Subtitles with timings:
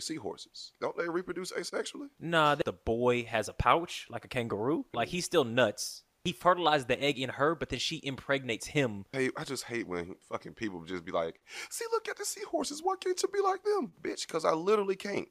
[0.00, 2.08] Seahorses don't they reproduce asexually?
[2.20, 4.86] Nah, the boy has a pouch like a kangaroo.
[4.94, 6.02] Like he's still nuts.
[6.24, 9.04] He fertilized the egg in her, but then she impregnates him.
[9.12, 11.40] Hey, I just hate when fucking people just be like,
[11.70, 12.82] "See, look at the seahorses.
[12.82, 15.28] Why can't you be like them, bitch?" Because I literally can't.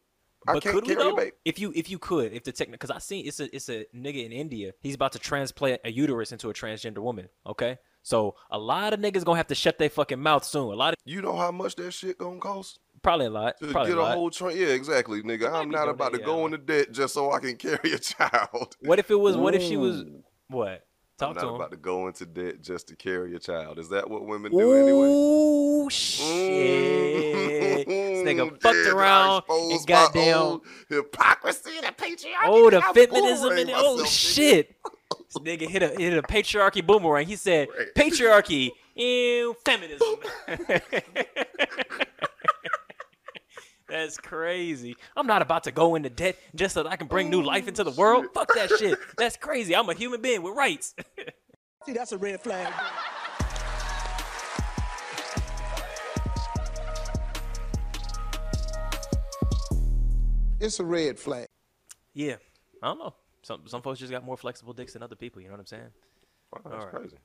[0.47, 1.31] I But can't could we carry though?
[1.43, 3.85] If you if you could, if the technique, because I seen it's a it's a
[3.93, 4.71] nigga in India.
[4.79, 7.27] He's about to transplant a uterus into a transgender woman.
[7.45, 10.71] Okay, so a lot of niggas gonna have to shut their fucking mouth soon.
[10.71, 13.55] A lot of You know how much that shit gonna cost probably a lot.
[13.61, 14.15] to Probably get a a lot.
[14.15, 14.57] whole train?
[14.57, 15.51] Yeah, exactly, nigga.
[15.51, 16.45] I'm not about to go yeah.
[16.45, 18.75] into debt just so I can carry a child.
[18.81, 19.37] What if it was?
[19.37, 20.01] What if she was?
[20.01, 20.23] Ooh.
[20.49, 20.81] What?
[21.21, 21.55] I'm Talk not to him.
[21.55, 23.79] about to go into debt just to carry a child.
[23.79, 25.07] Is that what women do anyway?
[25.07, 25.91] Ooh mm.
[25.91, 27.87] shit!
[27.87, 30.59] this nigga fucked around and my goddamn.
[30.89, 32.43] hypocrisy and the patriarchy.
[32.43, 34.75] Oh, the feminism and oh myself, shit!
[35.33, 37.27] This nigga hit a hit a patriarchy boomerang.
[37.27, 37.87] He said Right.
[37.95, 40.15] patriarchy, ew, feminism.
[43.95, 44.97] That's crazy.
[45.15, 47.69] I'm not about to go into debt just so that I can bring new life
[47.69, 48.25] into the world.
[48.33, 48.99] Fuck that shit.
[49.17, 49.73] That's crazy.
[49.73, 50.93] I'm a human being with rights.
[51.85, 52.73] See, that's a red flag.
[60.59, 61.47] It's a red flag.
[62.13, 62.35] yeah,
[62.81, 63.13] I don't know.
[63.43, 65.41] Some some folks just got more flexible dicks than other people.
[65.41, 65.89] You know what I'm saying?
[66.51, 66.95] Wow, that's All right.
[66.95, 67.17] crazy.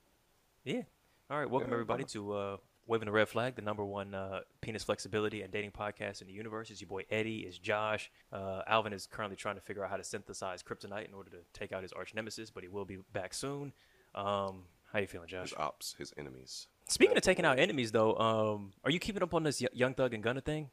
[0.64, 0.82] Yeah.
[1.30, 1.48] All right.
[1.48, 2.56] Welcome Yeah, everybody to uh,
[2.90, 6.32] Waving the Red Flag, the number one uh, penis flexibility and dating podcast in the
[6.32, 6.70] universe.
[6.70, 7.36] It's your boy Eddy.
[7.38, 8.10] is Josh.
[8.32, 11.36] Uh, Alvin is currently trying to figure out how to synthesize kryptonite in order to
[11.52, 13.72] take out his arch nemesis, but he will be back soon.
[14.16, 15.50] Um, how you feeling, Josh?
[15.50, 16.66] His ops, his enemies.
[16.88, 20.12] Speaking of taking out enemies, though, um, are you keeping up on this Young Thug
[20.12, 20.68] and Gunna thing?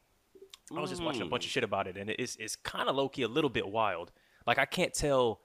[0.76, 2.96] I was just watching a bunch of shit about it, and it's it's kind of
[2.96, 4.12] low key a little bit wild.
[4.48, 5.42] Like I can't tell.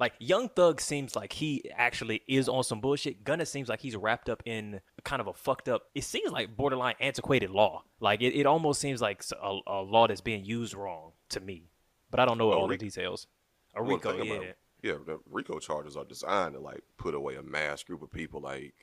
[0.00, 3.22] Like Young Thug seems like he actually is on some bullshit.
[3.24, 5.82] Gunna seems like he's wrapped up in kind of a fucked up.
[5.94, 7.84] It seems like borderline antiquated law.
[8.00, 11.70] Like it, it almost seems like a law that's being used wrong to me.
[12.10, 13.26] But I don't know Oh, all Ric- the details.
[13.74, 14.32] A Rico, yeah.
[14.34, 14.46] about-
[14.82, 18.40] yeah, the RICO charges are designed to like put away a mass group of people,
[18.40, 18.74] like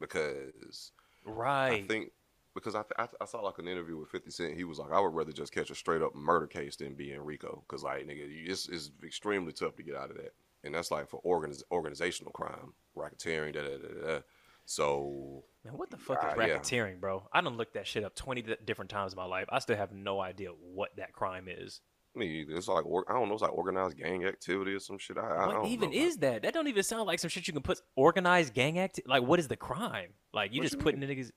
[0.00, 0.90] because
[1.24, 1.84] Right.
[1.84, 2.10] I think
[2.54, 5.00] because I, I I saw like an interview with Fifty Cent, he was like, I
[5.00, 8.06] would rather just catch a straight up murder case than be in RICO, because like
[8.06, 10.32] nigga, you- it's it's extremely tough to get out of that,
[10.64, 14.20] and that's like for organiz- organizational crime, racketeering, da da da da.
[14.66, 16.56] So Man, what the fuck Ah, is yeah.
[16.58, 17.28] racketeering, bro?
[17.32, 19.46] I don't look that shit up 20 di- different times in my life.
[19.50, 21.80] I still have no idea what that crime is.
[22.14, 22.54] me, either.
[22.54, 25.18] it's like I don't know, it's like organized gang activity or some shit.
[25.18, 25.96] I, I What don't even know.
[25.96, 26.42] is that?
[26.42, 29.00] That don't even sound like some shit you can put organized gang act.
[29.06, 30.10] Like, what is the crime?
[30.32, 31.30] Like, you What just you putting niggas.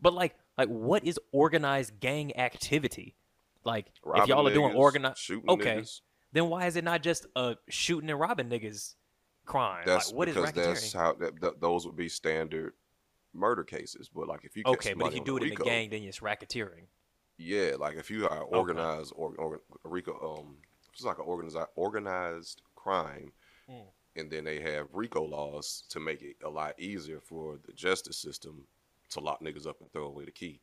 [0.00, 3.14] But like, like, what is organized gang activity?
[3.64, 3.86] Like,
[4.16, 6.00] if y'all are doing organized, okay, niggas.
[6.34, 8.94] Then why is it not just a shooting and robbing niggas
[9.46, 9.84] crime?
[9.86, 10.64] That's like, what is because racketeering?
[10.66, 12.74] that's how that, that, those would be standard
[13.32, 14.10] murder cases.
[14.14, 16.20] But like if you okay, but if you do it in a gang, then it's
[16.20, 16.88] racketeering.
[17.38, 20.56] Yeah, like if you are organized or, or a RICO, um,
[20.92, 23.32] it's like an organized organized crime,
[23.68, 23.88] Hmm.
[24.16, 28.18] and then they have RICO laws to make it a lot easier for the justice
[28.18, 28.66] system
[29.10, 30.60] to lock niggas up and throw away the key.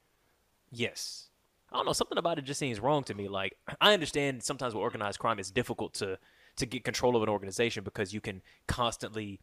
[0.70, 1.30] Yes.
[1.72, 1.94] I don't know.
[1.94, 3.28] Something about it just seems wrong to me.
[3.28, 6.18] Like I understand sometimes with organized crime, it's difficult to
[6.58, 9.40] to get control of an organization because you can constantly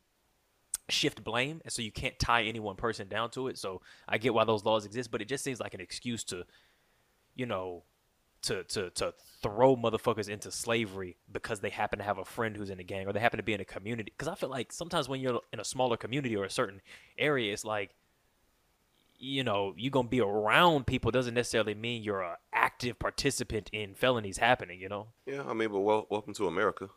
[0.91, 3.59] shift blame, and so you can't tie any one person down to it.
[3.59, 6.45] So I get why those laws exist, but it just seems like an excuse to,
[7.35, 7.85] you know,
[8.43, 12.71] to to to throw motherfuckers into slavery because they happen to have a friend who's
[12.71, 14.13] in a gang or they happen to be in a community.
[14.17, 16.81] Because I feel like sometimes when you're in a smaller community or a certain
[17.19, 17.95] area, it's like
[19.19, 23.95] you know, you're gonna be around people doesn't necessarily mean you're a active participant in
[23.95, 25.09] felonies happening, you know?
[25.27, 26.89] Yeah, I mean, but well, welcome to America.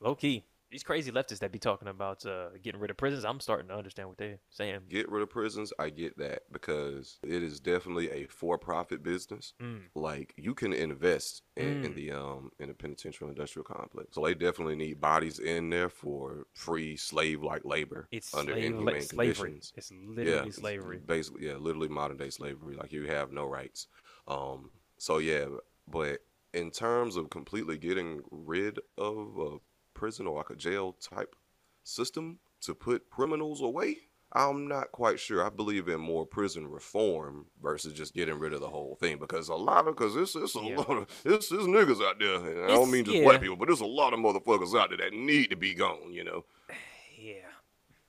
[0.00, 0.44] Low key.
[0.70, 3.74] These crazy leftists that be talking about uh, getting rid of prisons, I'm starting to
[3.76, 4.80] understand what they're saying.
[4.88, 9.54] Get rid of prisons, I get that because it is definitely a for-profit business.
[9.62, 9.82] Mm.
[9.94, 11.94] Like you can invest in, in Mm.
[11.94, 16.46] the um in the penitentiary industrial complex, so they definitely need bodies in there for
[16.54, 19.34] free slave-like labor It's under slave- inhumane slavery.
[19.50, 19.72] conditions.
[19.76, 20.98] It's literally it's slavery.
[20.98, 22.74] Basically, yeah, literally modern day slavery.
[22.76, 23.86] Like you have no rights.
[24.26, 25.46] Um, so yeah,
[25.86, 26.18] but
[26.52, 29.58] in terms of completely getting rid of a
[29.96, 31.34] prison or like a jail type
[31.82, 33.96] system to put criminals away,
[34.32, 35.44] I'm not quite sure.
[35.44, 39.48] I believe in more prison reform versus just getting rid of the whole thing because
[39.48, 40.76] a lot of because it's it's a Yeah.
[40.76, 42.34] lot of it's, it's niggas out there.
[42.34, 43.24] And I don't mean just yeah.
[43.24, 46.12] white people, but there's a lot of motherfuckers out there that need to be gone.
[46.12, 46.44] You know.
[47.18, 47.34] Yeah.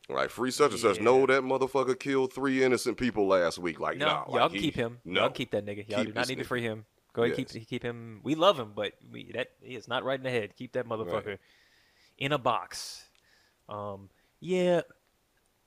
[0.10, 1.00] Like free such and such.
[1.01, 3.80] No, that motherfucker killed three innocent people last week.
[3.80, 5.00] Like, No, nah, y'all like, can he- keep him.
[5.06, 5.89] No, Y'all keep that nigga.
[5.89, 6.86] Y'all do not need to free him.
[7.13, 7.51] Go ahead, Yes.
[7.54, 8.19] keep keep him.
[8.24, 10.56] We love him, but we that he is not right in the head.
[10.56, 11.38] Keep that motherfucker
[12.18, 13.06] in a box.
[13.69, 14.10] Um,
[14.40, 14.81] yeah,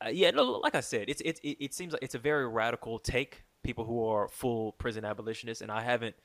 [0.04, 0.30] uh, yeah.
[0.30, 3.44] No, like I said, it's it's it, it seems like it's a very radical take.
[3.62, 6.16] People who are full prison abolitionists, and I haven't,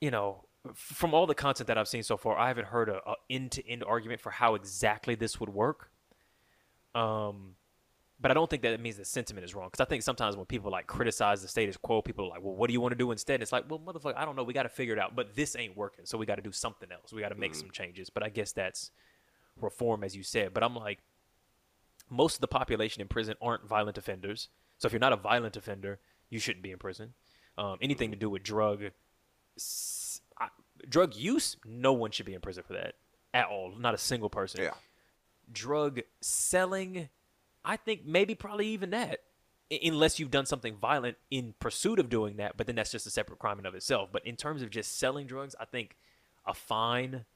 [0.00, 2.96] you know, from all the content that I've seen so far, I haven't heard a,
[3.06, 5.90] a end-to-end argument for how exactly this would work.
[6.94, 7.56] Um,
[8.20, 10.36] but I don't think that it means the sentiment is wrong because I think sometimes
[10.36, 12.92] when people like criticize the status quo, people are like, "Well, what do you want
[12.92, 14.42] to do instead?" it's like, "Well, motherfucker, I don't know.
[14.42, 16.52] We got to figure it out." But this ain't working, so we got to do
[16.52, 17.12] something else.
[17.12, 18.10] We got to make some changes.
[18.10, 18.90] But I guess that's
[19.60, 20.52] reform, as you said.
[20.54, 20.98] But I'm like,
[22.10, 24.48] most of the population in prison aren't violent offenders.
[24.78, 25.98] So if you're not a violent offender,
[26.30, 27.14] you shouldn't be in prison.
[27.56, 28.84] Um, anything to do with drug
[29.56, 30.48] s- I-
[30.88, 32.94] drug use, no one should be in prison for that
[33.34, 33.72] at all.
[33.76, 34.62] Not a single person.
[34.62, 34.74] Yeah.
[35.50, 37.08] Drug selling,
[37.68, 39.20] I think maybe probably even that,
[39.84, 42.56] unless you've done something violent in pursuit of doing that.
[42.56, 44.08] But then that's just a separate crime in of itself.
[44.10, 45.96] But in terms of just selling drugs, I think
[46.46, 47.26] a fine,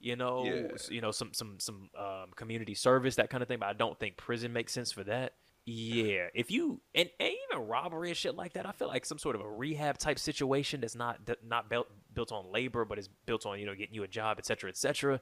[0.00, 0.76] you know, Yeah.
[0.90, 3.60] you know, some some some um, community service, that kind of thing.
[3.60, 5.34] But I don't think prison makes sense for that.
[5.64, 9.18] Yeah, if you and, and even robbery and shit like that, I feel like some
[9.18, 13.08] sort of a rehab type situation that's not not built built on labor, but is
[13.26, 15.20] built on you know getting you a job, etc., cetera, et cetera.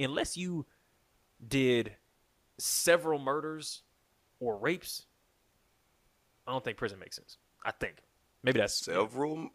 [0.00, 0.66] Unless you
[1.46, 1.94] did
[2.60, 3.82] several murders
[4.40, 5.06] or rapes,
[6.46, 7.36] I don't think prison makes sense.
[7.64, 7.96] I think
[8.42, 9.48] maybe that's Several,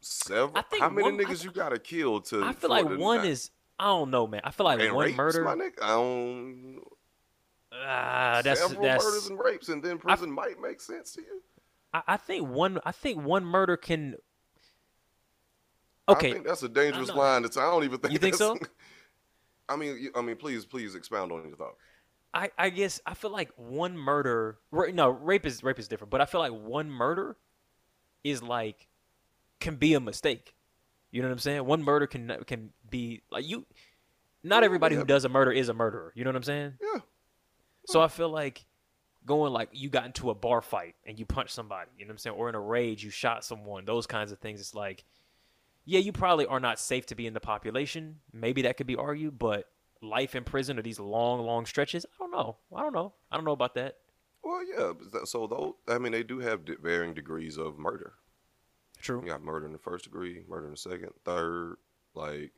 [0.00, 0.56] several.
[0.58, 2.44] I think How many one- niggas th- you gotta kill to?
[2.44, 4.40] I feel like one not- is I don't know, man.
[4.44, 5.44] I feel like and one rapes, murder.
[5.44, 6.80] My nigga, I don't.
[7.72, 9.04] Ah, that's several that's.
[9.04, 11.42] murders and rapes, and then prison might make sense to you.
[11.92, 12.78] I, I think one.
[12.84, 14.14] I think one murder can.
[16.06, 17.42] I Okay, think that's a dangerous line.
[17.42, 18.12] That's I don't even think.
[18.12, 18.66] You think that's- so?
[19.68, 21.74] I mean, I mean, please, please expound on your thought.
[22.34, 24.58] I, I guess I feel like one murder.
[24.72, 27.36] ra- No, rape is rape is different, but I feel like one murder
[28.24, 28.88] is like
[29.60, 30.54] can be a mistake.
[31.12, 31.64] You know what I'm saying?
[31.64, 33.64] One murder can can be like you.
[34.42, 35.00] Not everybody yeah.
[35.00, 36.12] who does a murder is a murderer.
[36.16, 36.74] You know what I'm saying?
[36.82, 37.00] Yeah.
[37.86, 38.66] So I feel like
[39.24, 42.14] going like you got into a bar fight and you punched somebody, you know what
[42.14, 42.36] I'm saying?
[42.36, 44.60] Or in a rage you shot someone, those kinds of things.
[44.60, 45.04] It's like,
[45.84, 48.16] yeah, you probably are not safe to be in the population.
[48.32, 49.68] Maybe that could be argued, but
[50.04, 52.56] life in prison or these long, long stretches, I don't know.
[52.74, 53.14] I don't know.
[53.30, 53.96] I don't know about that.
[54.42, 54.92] Well, yeah.
[55.24, 58.12] So though, I mean, they do have varying degrees of murder.
[59.00, 59.20] True.
[59.22, 61.76] You got murder in the first degree, murder in the second, third,
[62.14, 62.52] like,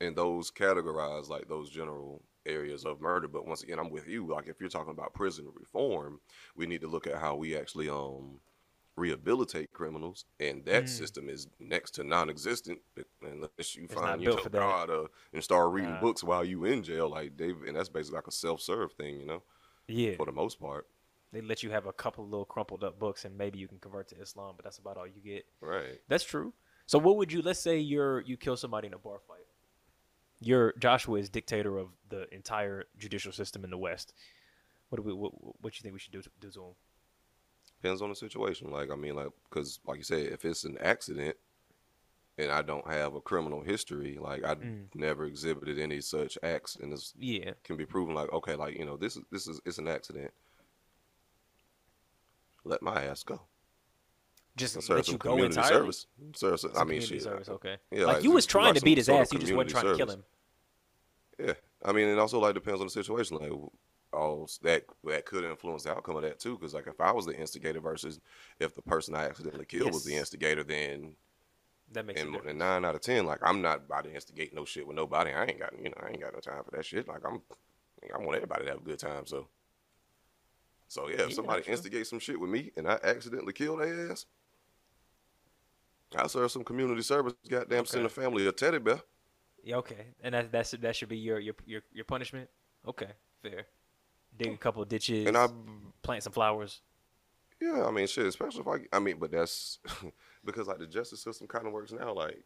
[0.00, 3.28] and those categorize like those general areas of murder.
[3.28, 4.26] But once again, I'm with you.
[4.26, 6.20] Like, if you're talking about prison reform,
[6.56, 8.40] we need to look at how we actually um
[9.00, 10.88] rehabilitate criminals, and that Mm.
[10.88, 12.80] system is next to non-existent
[13.22, 14.44] unless you It's find you know.
[14.50, 16.00] God uh, and start reading Nah.
[16.00, 17.08] books while you in jail.
[17.08, 19.42] Like they, and that's basically like a self-serve thing, you know,
[19.88, 20.16] Yeah.
[20.16, 20.86] for the most part.
[21.32, 23.78] They let you have a couple of little crumpled up books and maybe you can
[23.78, 25.46] convert to Islam, but that's about all you get.
[25.60, 26.00] Right.
[26.08, 26.52] That's true.
[26.86, 29.46] So what would you let's say you're you kill somebody in a bar fight.
[30.40, 34.12] You're Joshua is dictator of the entire judicial system in the West.
[34.88, 35.32] What do we what,
[35.62, 36.74] what you think we should do to, do to him?
[37.80, 38.70] Depends on the situation.
[38.70, 41.36] Like I mean, like because like you said, if it's an accident
[42.36, 44.94] and I don't have a criminal history, like I Mm.
[44.94, 47.52] never exhibited any such acts, and this Yeah.
[47.64, 48.14] can be proven.
[48.14, 50.30] Like okay, like you know, this is this is it's an accident.
[52.64, 53.40] Let my ass go.
[54.56, 55.78] Just Serve let you go community entirely.
[55.92, 56.06] service.
[56.34, 57.22] Serve some, I mean, shit.
[57.22, 57.78] service, okay.
[57.90, 60.04] Yeah, like, like, you was trying to beat his ass, you just wasn't trying community
[60.04, 60.24] to kill him.
[61.38, 63.38] Yeah, I mean, it also like depends on the situation.
[63.38, 63.52] Like,
[64.12, 66.56] all that that could influence the outcome of that too.
[66.56, 68.20] Because like, if I was the instigator versus
[68.58, 71.14] if the person I accidentally killed was the instigator, then
[71.92, 74.54] That makes a and, and nine out of ten, like I'm not about to instigate
[74.54, 75.32] no shit with nobody.
[75.32, 77.08] I ain't got you know I ain't got no time for that shit.
[77.08, 77.40] Like I'm,
[78.14, 79.26] I want everybody to have a good time.
[79.26, 79.48] So,
[80.88, 84.26] so yeah, if somebody instigates some shit with me and I accidentally kill their ass,
[86.16, 87.34] I serve some community service.
[87.48, 89.00] Goddamn, send a family a teddy bear.
[89.62, 90.06] Yeah, okay.
[90.22, 92.48] And that that's that should be your your your, your punishment?
[92.86, 93.10] Okay,
[93.42, 93.66] fair.
[94.38, 95.48] Dig a couple of ditches, And I,
[96.02, 96.80] plant some flowers.
[97.60, 98.26] yeah, I mean shit.
[98.26, 99.78] Especially if I, I mean, but that's
[100.44, 102.12] because like the justice system kind of works now.
[102.14, 102.42] Like,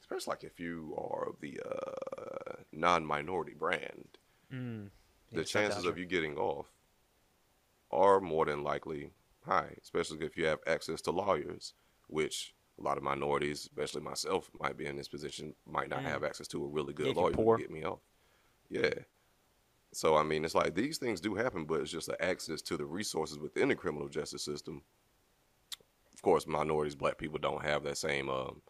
[0.00, 4.08] especially like if you are of the uh, non-minority brand.
[4.52, 4.88] Mm.
[5.32, 6.66] the Yeah, chances of you getting off
[7.90, 9.10] are more than likely
[9.44, 11.72] high, especially if you have access to lawyers,
[12.08, 16.04] which a lot of minorities, especially myself, might be in this position, might not Mm.
[16.04, 17.98] have access to a really good you're lawyer can get me off.
[18.70, 18.90] Yeah.
[19.92, 22.76] So I mean, it's like these things do happen, but it's just the access to
[22.76, 24.82] the resources within the criminal justice system.
[26.14, 28.62] Of course, minorities, black people don't have that same um,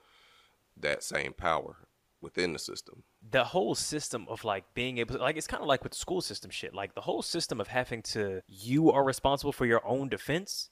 [0.77, 1.77] that same power
[2.21, 3.05] within the system.
[3.31, 5.99] the whole system of like being able to like it's kind of like with the
[5.99, 9.87] school system shit like the whole system of having to you are responsible for your
[9.87, 10.71] own defense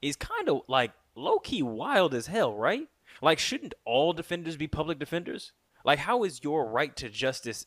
[0.00, 2.88] is kind of like low-key wild as hell right
[3.20, 5.52] like shouldn't all defenders be public defenders
[5.84, 7.66] like how is your right to justice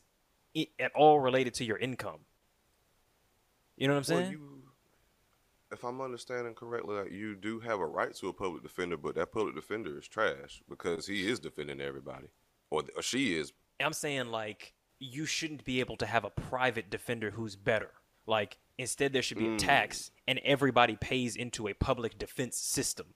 [0.78, 2.20] at all related to your income
[3.76, 4.50] you know what i'm saying Well, you,
[5.72, 9.14] if I'm understanding correctly, like you do have a right to a public defender, but
[9.14, 12.26] that public defender is trash because he is defending everybody.
[12.70, 13.52] or, or she is.
[13.80, 17.90] I'm saying like you shouldn't be able to have a private defender who's better.
[18.26, 19.58] Like instead there should be a mm.
[19.58, 23.06] tax and everybody pays into a public defense system.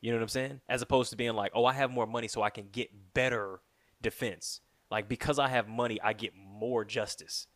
[0.00, 0.60] You know what I'm saying?
[0.68, 3.60] As opposed to being like, "Oh, I have more money so I can get better
[4.00, 7.46] defense." Like because I have money, I get more justice.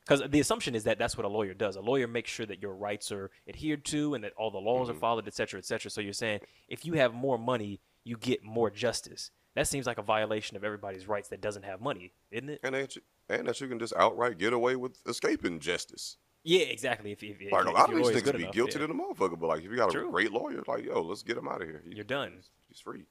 [0.00, 1.76] Because the assumption is that that's what a lawyer does.
[1.76, 4.88] A lawyer makes sure that your rights are adhered to and that all the laws
[4.88, 5.00] are mm-hmm.
[5.00, 5.90] followed, et cetera, et cetera.
[5.90, 9.30] So you're saying if you have more money, you get more justice.
[9.54, 12.60] That seems like a violation of everybody's rights that doesn't have money, isn't it?
[12.62, 16.16] And that, you, and that you can just outright get away with escaping justice.
[16.42, 17.12] Yeah, exactly.
[17.12, 18.86] If, if, if, Like a if lot of your these niggas be enough, guilty yeah.
[18.86, 20.10] than a motherfucker, but like if you got a True.
[20.10, 21.82] great lawyer, like yo, let's get him out of here.
[21.84, 22.32] He- You're done.
[22.68, 23.04] He's free.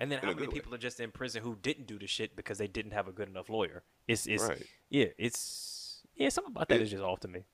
[0.00, 0.54] And then in how many good way.
[0.54, 3.12] people are just in prison who didn't do the shit because they didn't have a
[3.12, 3.82] good enough lawyer?
[4.08, 4.66] It's it's Right.
[4.88, 7.44] yeah, it's yeah, something about that It- is just off to me.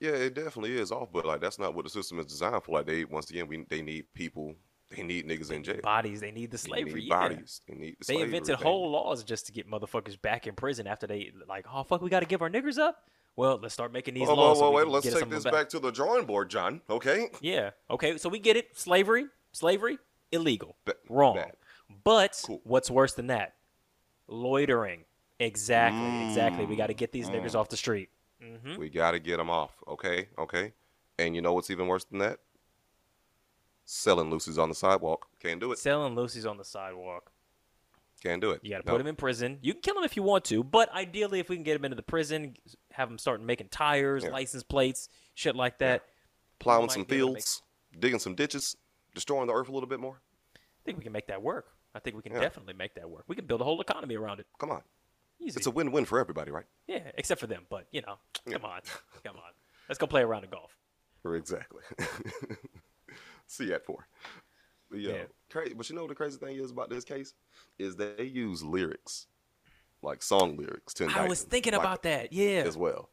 [0.00, 2.72] Yeah, it definitely is off, but like that's not what the system is designed for.
[2.72, 4.56] Like they once again, we they need people.
[4.90, 5.80] They need niggas in jail.
[5.82, 7.00] Bodies, they need the They slavery.
[7.00, 7.16] need yeah.
[7.28, 7.60] bodies.
[7.66, 10.86] They need the They slavery invented whole laws just to get motherfuckers back in prison
[10.86, 13.08] after they like, oh fuck, we got to give our niggers up.
[13.36, 14.58] Well, let's start making these oh, whoa, laws.
[14.58, 16.82] so whoa, we wait, let's take this them back to the drawing board, John.
[16.90, 17.28] Okay.
[17.40, 17.70] Yeah.
[17.88, 18.18] Okay.
[18.18, 18.76] So we get it.
[18.76, 19.26] Slavery.
[19.52, 19.98] Slavery.
[20.32, 20.76] Illegal.
[20.84, 21.36] Ba- Wrong.
[21.36, 21.52] bad.
[22.04, 22.60] But Cool.
[22.64, 23.54] what's worse than that?
[24.28, 25.04] Loitering.
[25.38, 26.26] Exactly.
[26.28, 26.64] Exactly.
[26.66, 27.34] We got to get these Mm.
[27.42, 28.10] niggers off the street.
[28.40, 29.72] hmm We got to get them off.
[29.86, 30.28] Okay.
[30.38, 30.72] Okay.
[31.18, 32.40] And you know what's even worse than that?
[33.84, 35.28] Selling loosies on the sidewalk.
[35.40, 35.78] Can't do it.
[35.78, 37.30] Selling loosies on the sidewalk.
[38.22, 38.60] Can't do it.
[38.62, 38.92] You got to No.
[38.92, 39.58] put him in prison.
[39.62, 41.84] You can kill him if you want to, but ideally, if we can get him
[41.84, 42.56] into the prison,
[42.92, 44.30] have him start making tires, Yeah.
[44.30, 46.04] license plates, shit like that.
[46.60, 47.62] Plowing some to make- fields,
[47.98, 48.76] digging some ditches,
[49.14, 50.20] destroying the earth a little bit more.
[50.54, 51.74] I think we can make that work.
[51.94, 52.40] I think we can Yeah.
[52.40, 53.24] definitely make that work.
[53.28, 54.46] We can build a whole economy around it.
[54.58, 54.82] Come on.
[55.38, 55.56] Easy.
[55.58, 56.66] It's a win-win for everybody, right?
[56.86, 57.66] yeah, except for them.
[57.68, 58.54] But you know, Yeah.
[58.54, 58.80] come on,
[59.24, 59.52] come on.
[59.88, 60.76] Let's go play around the golf.
[61.24, 61.82] Exactly.
[63.46, 64.06] See you at four.
[64.90, 65.24] But, yo, Yeah.
[65.50, 67.34] cra- but you know what the crazy thing is about this case
[67.78, 69.26] is they use lyrics,
[70.02, 72.32] like song lyrics, to I was thinking like, about that.
[72.32, 72.62] Yeah.
[72.66, 73.10] as well.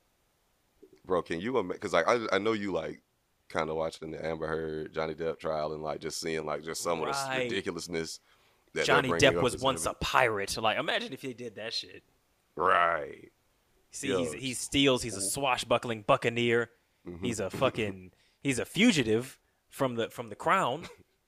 [1.06, 1.74] Bro, can you imagine?
[1.78, 3.02] Because like I, I know you like
[3.50, 6.82] kind of watching the Amber Heard Johnny Depp trial and like just seeing like just
[6.84, 8.20] some of the ridiculousness
[8.74, 10.56] that Johnny Depp was as once a pirate.
[10.58, 12.04] Like, imagine if he did that shit.
[12.56, 13.32] right.
[13.92, 15.02] See, Yo, he's, he steals.
[15.02, 16.70] He's a swashbuckling buccaneer.
[17.08, 17.26] Mhm.
[17.26, 18.12] He's a fucking.
[18.44, 20.84] he's a fugitive from the from the crown.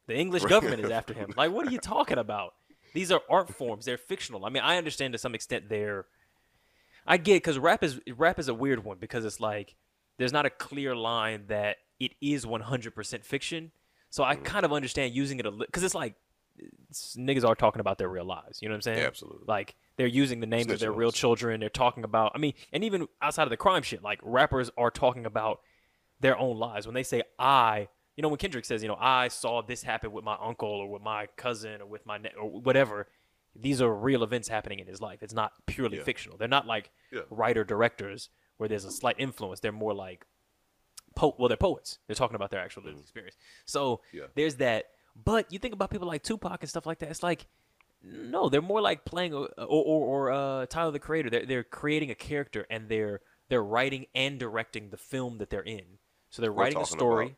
[0.06, 1.34] The English government is after him.
[1.36, 2.54] Like, what are you talking about?
[2.94, 3.86] These are art forms.
[3.86, 4.46] They're fictional.
[4.46, 6.06] I mean, I understand to some extent they're.
[7.08, 9.76] I get because rap is rap is a weird one because it's like
[10.20, 13.72] there's not a clear line that it is 100% fiction.
[14.12, 16.14] So I kind of understand using it a little because it's like
[17.18, 18.62] niggas are talking about their real lives.
[18.62, 19.00] You know what I'm saying?
[19.06, 19.46] Absolutely.
[19.48, 21.60] Like they're using the names of their real children.
[21.60, 22.32] They're talking about.
[22.36, 25.62] I mean, and even outside of the crime shit, like rappers are talking about
[26.20, 26.86] their own lives.
[26.86, 30.12] When they say I, you know, when Kendrick says, you know, I saw this happen
[30.12, 33.08] with my uncle or with my cousin or with my ne- or whatever.
[33.56, 35.22] These are real events happening in his life.
[35.22, 36.04] It's not purely Yeah.
[36.04, 36.38] fictional.
[36.38, 37.22] They're not like Yeah.
[37.30, 39.60] writer directors where there's a slight influence.
[39.60, 40.26] They're more like
[41.16, 42.00] po- well, they're poets.
[42.08, 43.36] They're talking about their actual lived experience.
[43.66, 44.02] So.
[44.14, 44.28] Yeah.
[44.36, 44.86] there's that.
[45.16, 47.10] But you think about people like Tupac and stuff like that.
[47.10, 47.48] It's like
[48.04, 51.30] no, they're more like playing or or, or uh, Tyler the Creator.
[51.30, 55.62] They're they're creating a character and they're they're writing and directing the film that they're
[55.62, 56.00] in.
[56.30, 57.26] So they're We're writing a story.
[57.26, 57.38] about-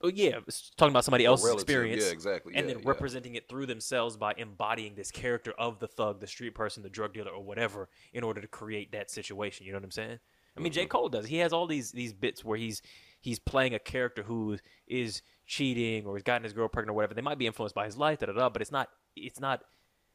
[0.00, 0.38] Oh yeah,
[0.76, 2.04] talking about somebody else's relative, experience.
[2.04, 2.88] yeah, exactly, And yeah, then yeah.
[2.88, 6.88] representing it through themselves by embodying this character of the thug, the street person, the
[6.88, 9.66] drug dealer, or whatever, in order to create that situation.
[9.66, 10.20] You know what I'm saying?
[10.56, 10.82] I mean, J.
[10.82, 10.88] Mm-hmm.
[10.90, 11.26] Cole does.
[11.26, 12.80] He has all these these bits where he's
[13.20, 17.14] he's playing a character who is cheating or he's gotten his girl pregnant or whatever.
[17.14, 18.48] They might be influenced by his life, da da da.
[18.48, 19.62] But it's not it's not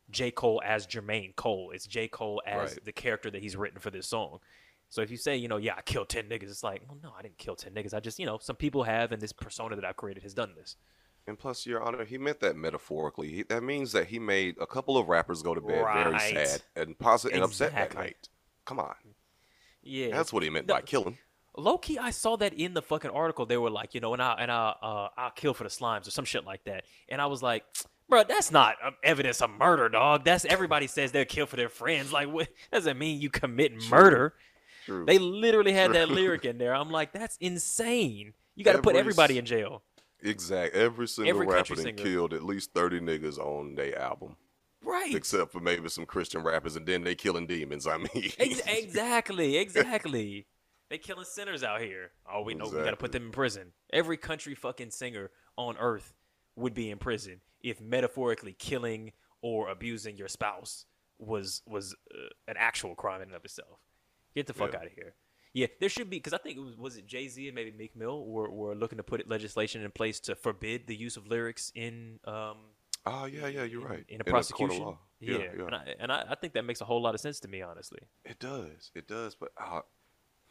[0.09, 0.31] J.
[0.31, 1.71] Cole as Jermaine Cole.
[1.73, 2.07] It's J.
[2.07, 2.85] Cole as Right.
[2.85, 4.39] the character that he's written for this song.
[4.89, 7.13] So if you say, you know, yeah, I killed ten niggas, it's like, well, no,
[7.17, 7.93] I didn't kill ten niggas.
[7.93, 10.53] I just, you know, some people have, and this persona that I've created has done
[10.55, 10.75] this.
[11.25, 13.31] And plus, Your Honor, he meant that metaphorically.
[13.31, 16.61] He, that means that he made a couple of rappers go to bed very sad
[16.75, 18.29] and positive and upset that night.
[18.65, 18.95] Come on,
[19.81, 21.17] Yeah, that's what he meant No, by killing.
[21.55, 23.45] Low key, I saw that in the fucking article.
[23.45, 26.07] They were like, you know, and I and I uh, I'll kill for the slimes
[26.07, 26.85] or some shit like that.
[27.09, 27.63] And I was like,
[28.09, 30.23] bro, that's not um, evidence of murder, dog.
[30.25, 32.11] That's everybody says they'll kill for their friends.
[32.11, 34.33] Like, what doesn't mean you commit murder?
[34.85, 35.05] True.
[35.05, 36.75] They literally had that lyric in there.
[36.75, 38.33] I'm like, that's insane.
[38.55, 39.83] You got to put everybody in jail.
[40.21, 40.75] Exact.
[40.75, 44.37] Every single Every rapper that killed at least thirty niggas on their album,
[44.81, 45.13] Right.
[45.13, 47.85] except for maybe some Christian rappers, and then they killing demons.
[47.85, 50.47] I mean, exactly, exactly.
[50.93, 52.11] They killing sinners out here.
[52.31, 53.71] Oh, we know we gotta put them in prison.
[53.91, 56.13] Every country fucking singer on earth
[56.55, 60.85] would be in prison if metaphorically killing or abusing your spouse
[61.17, 63.79] was was uh, an actual crime in and of itself.
[64.35, 64.79] Get the fuck Yeah.
[64.81, 65.15] out of here.
[65.51, 67.71] Yeah, there should be because I think it was was it Jay Z and maybe
[67.71, 71.25] Meek Mill were, were looking to put legislation in place to forbid the use of
[71.25, 72.57] lyrics in um
[73.07, 74.05] Oh yeah, yeah, you're right.
[74.07, 74.83] in a court of prosecution.
[74.83, 74.99] law.
[75.19, 75.65] Yeah, yeah, yeah.
[75.65, 77.63] and, I, and I, I think that makes a whole lot of sense to me,
[77.63, 78.01] honestly.
[78.25, 78.91] It does.
[78.93, 79.33] It does.
[79.35, 79.81] But uh,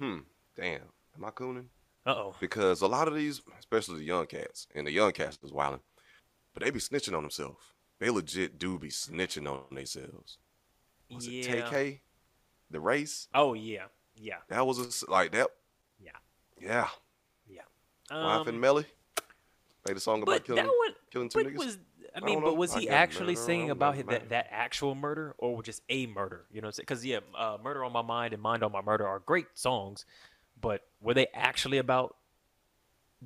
[0.00, 0.18] hmm,
[0.56, 0.82] damn.
[1.16, 1.66] Am I cooning?
[2.06, 2.34] Uh oh.
[2.40, 5.80] Because a lot of these, especially the young cats, and the young cats is wilding,
[6.54, 7.58] but they be snitching on themselves.
[8.00, 10.38] They legit do be snitching on themselves.
[11.10, 11.40] Was yeah.
[11.42, 12.00] it Tay-K?
[12.70, 13.28] The race?
[13.34, 13.84] Oh yeah,
[14.16, 15.48] yeah, That was a like that.
[16.02, 16.10] yeah,
[16.60, 16.88] Yeah.
[17.46, 17.60] yeah.
[18.10, 18.86] Wife and Um, Melly
[19.86, 21.58] made a song about killing, that one, killing two niggas.
[21.58, 21.78] was
[22.14, 22.54] I I mean, don't but know.
[22.56, 26.44] was he actually murder singing about his, that that actual murder or just a murder?
[26.50, 26.84] You know, what I'm saying?
[26.88, 30.04] because yeah, uh, "Murder on My Mind" and "Mind on My Murder" are great songs,
[30.62, 32.16] but were they actually about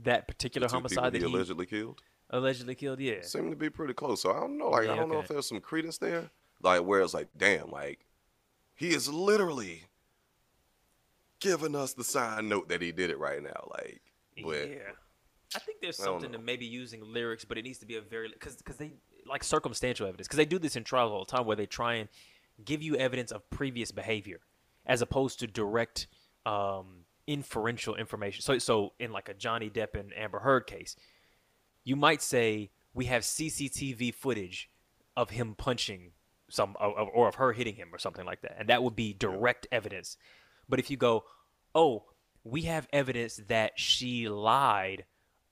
[0.02, 2.02] that particular The homicide that he allegedly killed.
[2.30, 2.98] allegedly killed?
[2.98, 3.22] Yeah.
[3.22, 4.22] Seem to be pretty close.
[4.22, 4.70] So I don't know.
[4.70, 6.30] Like Yeah, I don't know if there's some credence there.
[6.60, 8.00] Like where it's like, damn, like
[8.74, 9.84] he is literally
[11.40, 13.68] giving us the sign note that he did it right now.
[13.70, 14.00] Like,
[14.42, 14.92] but yeah.
[15.54, 18.28] I think there's something to maybe using lyrics, but it needs to be a very
[18.28, 18.92] because because they
[19.26, 21.94] like circumstantial evidence because they do this in trials all the time where they try
[21.94, 22.08] and
[22.64, 24.40] give you evidence of previous behavior
[24.86, 26.06] as opposed to direct
[26.44, 28.42] um, inferential information.
[28.42, 30.96] So so in like a Johnny Depp and Amber Heard case,
[31.84, 34.70] you might say we have CCTV footage
[35.16, 36.12] of him punching
[36.48, 39.12] some or, or of her hitting him or something like that, and that would be
[39.12, 40.16] direct evidence.
[40.68, 41.24] But if you go,
[41.74, 42.04] oh,
[42.44, 45.04] we have evidence that she lied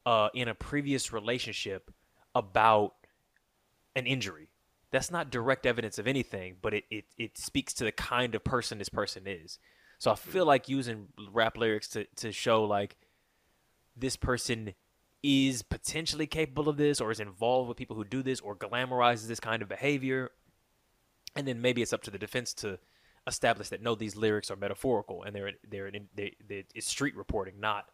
[0.06, 1.90] uh, in a previous relationship
[2.34, 2.94] about
[3.96, 4.48] an injury.
[4.90, 8.44] That's not direct evidence of anything, but it, it, it speaks to the kind of
[8.44, 9.58] person this person is.
[10.04, 10.48] So I feel mm.
[10.48, 12.94] like using rap lyrics to, to show like
[13.96, 14.74] this person
[15.22, 19.28] is potentially capable of this or is involved with people who do this or glamorizes
[19.28, 20.30] this kind of behavior.
[21.34, 22.78] And then maybe it's up to the defense to
[23.26, 27.58] establish that no, these lyrics are metaphorical and they're they're, they they it's street reporting,
[27.58, 27.86] not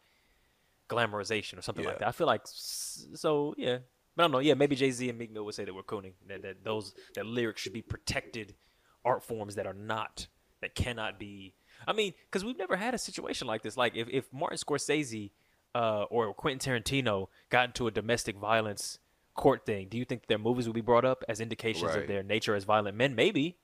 [0.89, 2.09] glamorization or something like that.
[2.09, 3.79] I feel like so yeah.
[4.17, 4.41] But I don't know.
[4.41, 6.15] Yeah, maybe Jay Z and Meek Mill would say that we're cooning.
[6.27, 8.57] That, that those that lyrics should be protected
[9.05, 10.27] art forms that are not
[10.61, 11.55] that cannot be.
[11.87, 13.77] I mean, because we've never had a situation like this.
[13.77, 15.31] Like if if Martin Scorsese
[15.75, 18.99] uh, or Quentin Tarantino got into a domestic violence
[19.35, 22.23] court thing, do you think their movies would be brought up as indications of their
[22.23, 23.15] nature as violent men?
[23.15, 23.57] Maybe,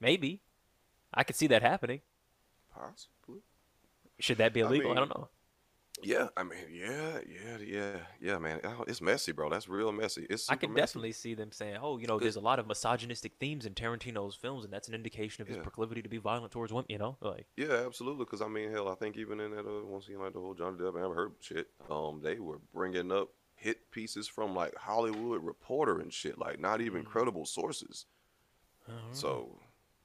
[0.00, 0.40] maybe.
[1.12, 2.00] I could see that happening.
[2.72, 3.42] possibly.
[4.20, 4.92] Should that be illegal?
[4.92, 5.28] I, mean, don't know.
[6.02, 8.60] Yeah, I mean, yeah, yeah, yeah, yeah, man.
[8.64, 9.50] Oh, It's messy, bro.
[9.50, 10.26] That's real messy.
[10.30, 11.00] It's I super can messy.
[11.00, 14.34] definitely see them saying, "Oh, you know, there's a lot of misogynistic themes in Tarantino's
[14.36, 15.56] films, and that's an indication of his Yeah.
[15.56, 18.24] proclivity to be violent towards women." You know, like Yeah, absolutely.
[18.24, 20.54] Because I mean, hell, I think even in that uh, once again, like the whole
[20.54, 24.74] Johnny Depp and Amber Heard shit, um, they were bringing up hit pieces from like
[24.76, 27.04] Hollywood Reporter and shit, like not even Mm-hmm.
[27.04, 28.06] credible sources.
[29.10, 29.58] So,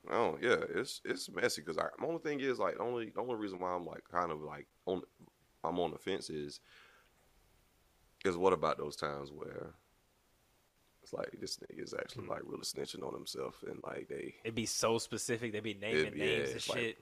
[0.09, 1.61] oh yeah, it's it's messy.
[1.61, 4.03] Because I my only thing is like the only the only reason why I'm like
[4.11, 5.01] kind of like on
[5.65, 6.59] I'm on the fence is
[8.23, 9.73] is what about those times where
[11.03, 14.55] it's like this nigga is actually like really snitching on himself and like they it'd
[14.55, 15.51] be so specific.
[15.53, 16.97] They'd be naming yeah, names and like- shit.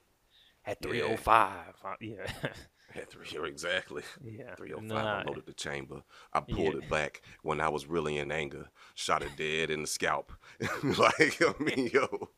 [0.66, 0.92] At Yeah.
[0.92, 2.16] 305, uh, yeah,
[2.96, 4.02] at three exactly.
[4.24, 4.56] yeah.
[4.56, 6.04] 305 Nah, loaded the chamber.
[6.32, 6.80] I pulled Yeah.
[6.80, 8.70] it back when I was really in anger.
[8.96, 10.32] Shot it dead in the scalp.
[10.84, 12.30] like, I mean, yo.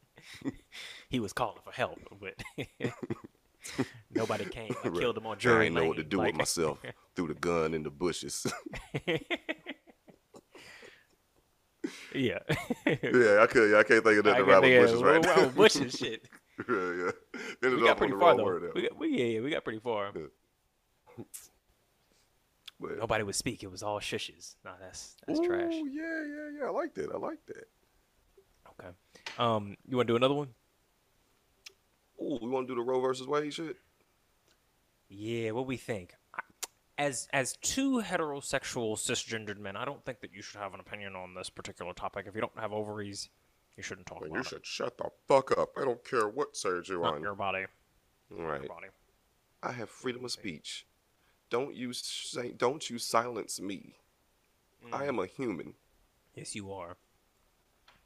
[1.07, 2.33] he was calling for help, but
[4.13, 4.75] nobody came.
[4.83, 4.99] I Right.
[4.99, 5.63] killed him on jury.
[5.63, 6.79] I ain't know what to do like- with myself.
[7.15, 8.45] Threw the gun in the bushes.
[12.13, 12.39] yeah,
[12.85, 13.75] yeah, I could.
[13.75, 15.35] I can't think of nothing with bushes right now.
[15.35, 16.27] around bushes shit.
[16.67, 17.11] yeah, yeah.
[17.63, 18.71] Ended We got pretty far though.
[18.73, 20.11] We got, we, yeah, yeah, we got pretty far.
[20.15, 21.23] Yeah.
[22.79, 23.63] But, Nobody would speak.
[23.63, 24.55] It was all shushes.
[24.65, 25.73] Nah, that's that's trash.
[25.73, 26.65] Ooh, yeah, yeah, yeah.
[26.67, 27.09] I like that.
[27.13, 27.67] I like that.
[28.79, 28.89] Okay.
[29.37, 30.49] Um, you want to do another one?
[32.21, 33.77] Ooh, we want to do the Roe versus Wade shit?
[35.09, 35.51] Yeah.
[35.51, 36.13] What we think?
[36.97, 41.15] As as two heterosexual cisgendered men, I don't think that you should have an opinion
[41.15, 42.25] on this particular topic.
[42.27, 43.29] If you don't have ovaries,
[43.75, 44.45] you shouldn't talk about you it.
[44.45, 45.71] should shut the fuck up.
[45.77, 47.21] I don't care what side you're Not on.
[47.21, 47.65] your body.
[48.29, 48.61] Right.
[48.61, 48.87] Your body.
[49.61, 50.85] I have freedom of speech.
[51.49, 53.95] Don't you say, don't you silence me.
[54.87, 54.93] Mm.
[54.97, 55.73] I am a human.
[56.33, 56.95] Yes, you are.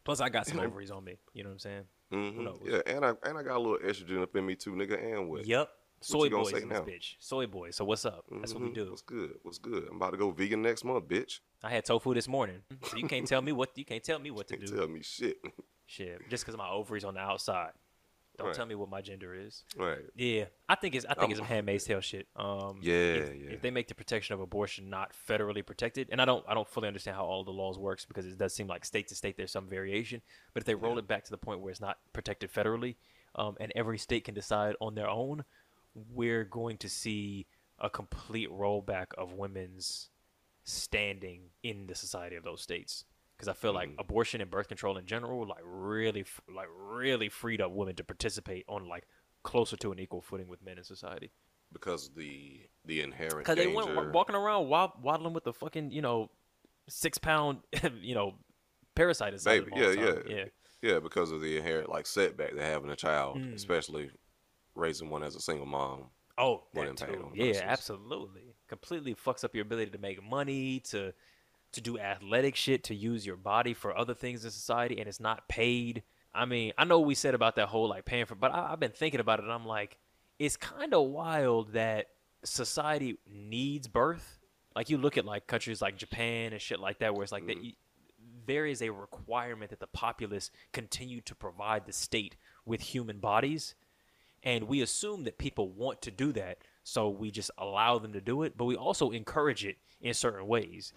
[0.03, 1.15] Plus, I got some ovaries on me.
[1.33, 1.83] You know what I'm saying?
[2.11, 2.59] Hmm knows?
[2.65, 5.01] Yeah, and I and I got a little estrogen up in me too, nigga.
[5.01, 5.45] And what?
[5.45, 5.69] Yep.
[6.01, 7.15] Soy boys in this bitch.
[7.19, 7.75] Soy boys.
[7.75, 8.23] So what's up?
[8.39, 8.73] That's what we Mhm.
[8.75, 8.89] do.
[8.89, 9.33] What's good?
[9.43, 9.85] What's good?
[9.89, 11.39] I'm about to go vegan next month, bitch.
[11.61, 14.31] I had tofu this morning, so you can't tell me what you can't tell me
[14.31, 14.75] what to Can't do.
[14.77, 15.37] tell me shit.
[15.85, 17.71] Shit, just because my ovaries on the outside.
[18.39, 18.55] Don't Right.
[18.55, 19.65] tell me what my gender is.
[19.75, 19.99] right.
[20.15, 22.25] Yeah, I think it's I think I'm- it's some handmaid's tale shit.
[22.37, 23.49] Um, Yeah, if, yeah.
[23.51, 26.67] If they make the protection of abortion not federally protected, and I don't I don't
[26.67, 29.35] fully understand how all the laws works because it does seem like state to state
[29.35, 30.21] there's some variation.
[30.53, 32.95] But if they roll it back to the point where it's not protected federally,
[33.35, 35.43] um, and every state can decide on their own,
[35.93, 37.45] we're going to see
[37.77, 40.09] a complete rollback of women's
[40.63, 43.03] standing in the society of those states.
[43.39, 43.99] Because I feel like Mhm.
[43.99, 48.65] abortion and birth control in general, like really, like really freed up women to participate
[48.67, 49.07] on like
[49.43, 51.31] closer to an equal footing with men in society.
[51.71, 53.95] because the the inherent Because they danger.
[53.95, 56.29] weren't walking around waddling with the fucking you know
[56.89, 57.61] six pound
[58.01, 58.39] you know
[58.95, 60.35] parasite inside Baby, them yeah, yeah.
[60.37, 60.45] yeah.
[60.81, 63.53] Yeah, because of the inherent like setback to having a child, Mm.
[63.53, 64.09] especially
[64.75, 66.09] raising one as a single mom.
[66.39, 67.31] Oh, that too.
[67.35, 67.61] Yeah, persons.
[67.67, 68.55] absolutely.
[68.67, 71.13] Completely fucks up your ability to make money, to
[71.73, 75.19] to do athletic shit, to use your body for other things in society, and it's
[75.19, 76.03] not paid.
[76.33, 78.79] I mean, I know we said about that whole like paying for, but I, I've
[78.79, 79.43] been thinking about it.
[79.43, 79.97] and I'm like,
[80.37, 82.07] it's kind of wild that
[82.43, 84.39] society needs birth.
[84.75, 87.47] Like you look at like countries like Japan and shit like that, where it's like
[87.47, 87.75] that Mhm.
[88.45, 93.75] there is a requirement that the populace continue to provide the state with human bodies
[94.43, 98.21] and we assume that people want to do that so we just allow them to
[98.21, 100.93] do it but we also encourage it in certain ways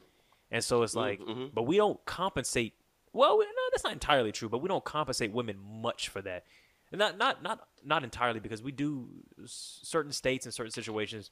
[0.52, 1.50] and so it's like mhm.
[1.52, 2.74] but we don't compensate
[3.12, 6.44] well we- no that's not entirely true but we don't compensate women much for that
[6.92, 9.08] And not not not not entirely because we do
[9.46, 11.30] certain states and certain situations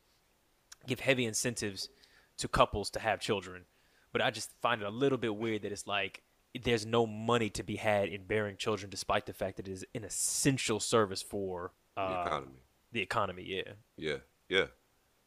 [0.88, 1.88] give heavy incentives
[2.38, 3.64] to couples to have children
[4.12, 6.22] but i just find it a little bit weird that it's like
[6.64, 9.84] there's no money to be had in bearing children despite the fact that it is
[9.94, 12.62] an essential service for The uh, economy.
[12.92, 14.16] the economy yeah Yeah,
[14.48, 14.66] yeah.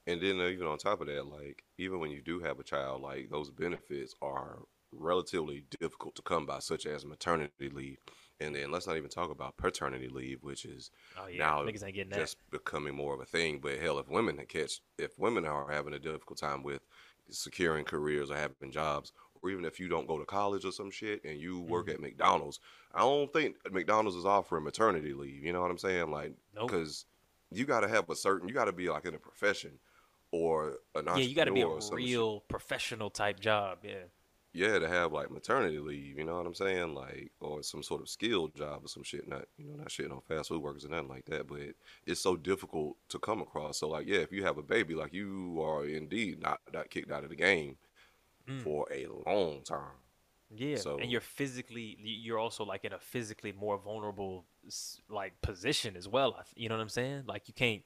[0.06, 2.64] And then uh, even on top of that, like even when you do have a
[2.64, 4.60] child, like those benefits are
[4.92, 7.98] relatively difficult to come by, such as maternity leave.
[8.40, 11.84] And then let's not even talk about paternity leave, which is oh yeah now niggas
[11.86, 13.60] ain't getting that just becoming more of a thing.
[13.62, 16.82] But hell, if women catch, if women are having a difficult time with
[17.30, 20.92] securing careers or having jobs, or even if you don't go to college or some
[20.92, 21.96] shit and you work Mm-hmm.
[21.96, 22.60] at McDonald's,
[22.94, 25.44] I don't think McDonald's is offering maternity leave.
[25.44, 26.12] You know what I'm saying?
[26.12, 26.70] Like, Nope.
[26.70, 27.06] because
[27.52, 29.72] you got to have a certain, you got to be like in a profession
[30.34, 32.08] or an yeah you got to be a entrepreneur some shit.
[32.10, 34.04] real professional type job yeah
[34.52, 36.18] yeah to have like maternity leave.
[36.18, 36.94] You know what I'm saying?
[36.96, 39.28] Like or some sort of skilled job or some shit.
[39.28, 41.48] Not you know not shit on fast food workers or nothing like that.
[41.48, 41.60] But
[42.06, 43.78] it's so difficult to come across.
[43.80, 47.12] So like yeah, if you have a baby, like you are indeed not not kicked
[47.12, 47.78] out of the game
[48.48, 48.62] Mm.
[48.62, 49.96] for a long time.
[50.54, 54.46] Yeah, So- and you're physically, you're also like in a physically more vulnerable
[55.10, 56.44] like position as well.
[56.56, 57.24] You know what I'm saying?
[57.26, 57.84] Like you can't.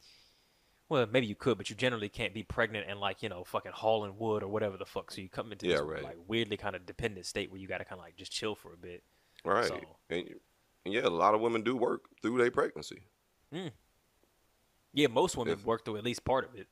[0.89, 3.73] Well, maybe you could, but you generally can't be pregnant and like you know fucking
[3.73, 5.11] hauling wood or whatever the fuck.
[5.11, 6.03] So you come into Yeah, this right.
[6.03, 8.55] like weirdly kind of dependent state where you got to kind of like just chill
[8.55, 9.03] for a bit.
[9.43, 9.67] Right.
[9.67, 10.35] So- And,
[10.85, 13.01] and yeah, a lot of women do work through their pregnancy.
[14.93, 16.67] Yeah, most women If- work through at least part of it.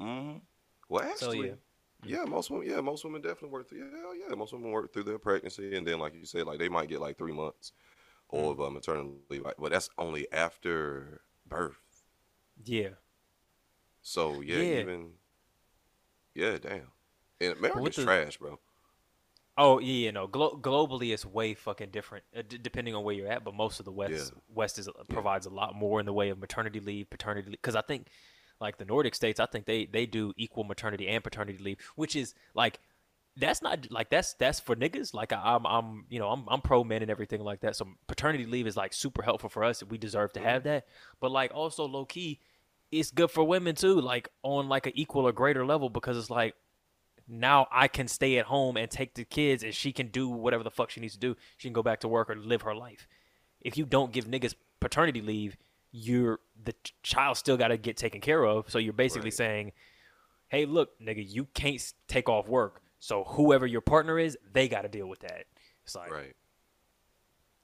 [0.00, 0.38] Mm-hmm.
[0.88, 1.54] Well, So, actually, yeah.
[2.04, 2.24] yeah.
[2.24, 3.78] most women, yeah, most women definitely work through.
[3.78, 6.68] Yeah, yeah, most women work through their pregnancy, and then like you said, like they
[6.68, 7.72] might get like three months
[8.32, 8.50] Mm.
[8.52, 11.76] of uh, maternity leave, but that's only after birth.
[12.64, 12.88] Yeah,
[14.06, 14.80] So yeah, Yeah.
[14.80, 15.12] even
[16.34, 16.92] yeah, damn.
[17.40, 18.60] And America's the- trash, bro.
[19.56, 20.26] Oh yeah, yeah, no.
[20.26, 23.44] Glo- globally, it's way fucking different, uh, d- depending on where you're at.
[23.44, 24.40] But most of the West, Yeah.
[24.52, 27.60] West is provides a lot more in the way of maternity leave, paternity leave.
[27.62, 28.08] Because I think,
[28.60, 32.14] like the Nordic states, I think they they do equal maternity and paternity leave, which
[32.16, 32.80] is like
[33.36, 35.14] that's not like that's that's for niggas.
[35.14, 37.76] Like I, I'm I'm you know I'm I'm pro men and everything like that.
[37.76, 39.82] So paternity leave is like super helpful for us.
[39.84, 40.86] We deserve to have that.
[41.20, 42.40] But like also low key,
[42.98, 44.00] it's good for women too.
[44.00, 46.54] Like on like an equal or greater level because it's like
[47.26, 50.62] now I can stay at home and take the kids and she can do whatever
[50.62, 51.36] the fuck she needs to do.
[51.56, 53.06] She can go back to work or live her life.
[53.60, 55.56] If you don't give niggas paternity leave,
[55.90, 58.68] you're the ch- child still got to get taken care of.
[58.70, 59.34] So you're basically Right.
[59.34, 59.72] saying,
[60.48, 62.82] "Hey, look, nigga, you can't take off work.
[62.98, 65.46] So whoever your partner is, they got to deal with that."
[65.84, 66.34] It's like, Right.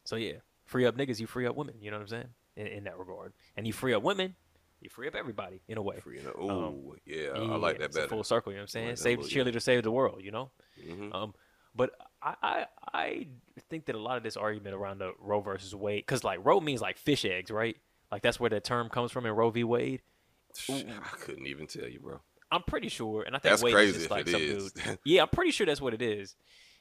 [0.05, 1.77] so yeah, free up niggas, you free up women.
[1.81, 2.29] You know what I'm saying?
[2.57, 4.35] In, in that regard, and you free up women,
[4.81, 6.01] you free up everybody in a way.
[6.01, 6.35] Free enough.
[6.41, 8.09] Ooh, Um, yeah, I like that it's a better.
[8.09, 8.53] full circle.
[8.53, 8.87] You know what I'm saying?
[8.89, 9.53] like that save the little- yeah.
[9.53, 10.23] cheerleader, save the world.
[10.23, 10.51] You know.
[10.83, 11.35] hmm Um,
[11.75, 11.91] but
[12.23, 13.27] I, I I
[13.69, 16.61] think that a lot of this argument around the Roe versus Wade, because like Roe
[16.61, 17.77] means like fish eggs, right?
[18.11, 19.63] Like that's where the term comes from in Roe v.
[19.65, 20.03] Wade.
[20.69, 20.83] I
[21.21, 22.21] couldn't even tell you, bro.
[22.51, 24.73] I'm pretty sure, and I think That's Wade crazy is just like some is.
[24.73, 24.99] dude.
[25.05, 26.35] Yeah, I'm pretty sure that's what it is.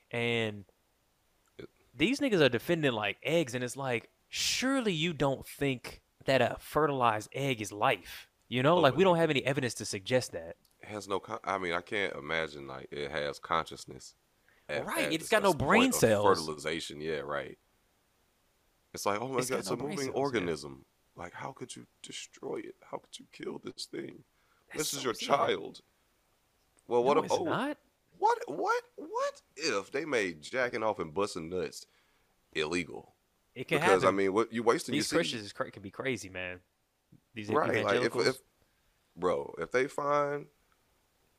[0.10, 0.66] And
[1.96, 6.56] these niggas are defending like eggs, and it's like, surely you don't think that a
[6.60, 8.28] fertilized egg is life?
[8.48, 10.56] You know, Oh, like we don't have any evidence to suggest that.
[10.82, 11.20] It has no.
[11.20, 14.16] Con- I mean, I can't imagine like it has consciousness.
[14.70, 16.26] at- Right, at it's got no brain cells.
[16.40, 17.58] Fertilization, yeah, right.
[18.94, 20.14] It's like, oh my It's god, got it's no a moving cells, yeah.
[20.22, 20.86] organism.
[21.16, 22.76] Like, how could you destroy it?
[22.90, 24.24] How could you kill this thing?
[24.74, 25.28] That's this is your sad.
[25.28, 25.82] child.
[26.88, 27.32] Well, what no, if?
[27.32, 27.78] Oh, not.
[28.18, 28.38] what?
[28.48, 28.84] What?
[28.96, 31.86] What if they made jacking off and busting nuts
[32.54, 33.14] illegal?
[33.60, 34.16] It can Because happen.
[34.16, 35.20] I mean, what you wasting These your.
[35.20, 36.60] Christians is cra- can be crazy, man.
[37.34, 37.84] These right?
[37.84, 38.38] Like if, if,
[39.18, 40.46] bro, if they find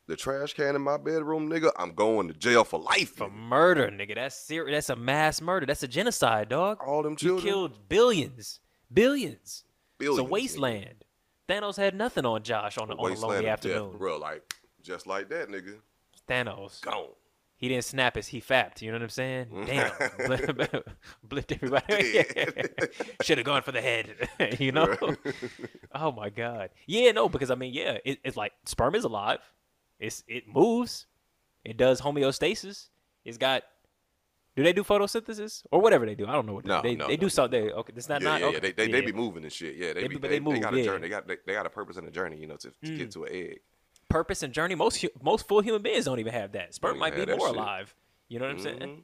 [0.06, 3.16] the trash can in my bedroom, nigga, I'm going to jail for life.
[3.16, 3.34] For nigga.
[3.34, 4.16] murder, nigga.
[4.16, 4.76] That's serious.
[4.76, 5.64] That's a mass murder.
[5.64, 6.78] That's a genocide, dog.
[6.86, 7.46] All them He children.
[7.46, 8.60] killed billions,
[8.92, 9.64] billions.
[9.98, 10.30] Billions, it's a nigga.
[10.30, 11.04] wasteland.
[11.48, 13.96] Thanos had nothing on Josh on, a- on a lonely of death, afternoon.
[13.96, 14.18] bro.
[14.18, 14.42] Like
[14.82, 15.76] just like that, nigga.
[16.28, 16.82] Thanos.
[16.82, 17.08] Gone.
[17.60, 18.26] He didn't snap his.
[18.26, 18.80] He fapped.
[18.80, 19.46] You know what I'm saying?
[19.52, 19.66] Mm.
[19.66, 19.90] Damn.
[21.28, 22.24] Blipped everybody.
[23.22, 24.30] Should have gone for the head.
[24.58, 24.96] you know?
[25.94, 26.70] oh my god.
[26.86, 29.40] Yeah, no, because I mean, yeah, it, it's like sperm is alive.
[29.98, 31.06] It's it moves.
[31.62, 32.88] It does homeostasis.
[33.26, 33.62] It's got.
[34.56, 36.26] Do they do photosynthesis or whatever they do?
[36.26, 37.66] I don't know what No, they no, they no, do no, something.
[37.66, 38.40] They, okay, it's not yeah, not.
[38.40, 38.60] yeah, okay, yeah.
[38.60, 39.76] They, they, they be moving and shit.
[39.76, 40.84] Yeah, they, They be, but they, they move, got a yeah.
[40.84, 41.02] journey.
[41.02, 43.08] They got they, they got a purpose and a journey, you know, to, to get
[43.08, 43.12] mm.
[43.12, 43.60] to an egg.
[44.10, 44.74] Purpose and journey.
[44.74, 46.74] Most most full human beings don't even have that.
[46.74, 47.56] Sperm might be more shit.
[47.56, 47.94] alive.
[48.28, 48.78] You know what I'm saying?
[48.80, 49.02] Mhm.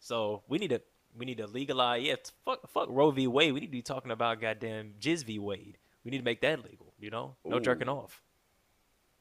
[0.00, 0.82] So we need to
[1.16, 2.02] we need to legalize.
[2.02, 3.26] Yeah, fuck fuck Roe v.
[3.26, 3.52] Wade.
[3.52, 5.38] We need to be talking about goddamn Jizz v.
[5.38, 5.78] Wade.
[6.04, 6.92] We need to make that legal.
[6.98, 8.22] You know, no jerking off.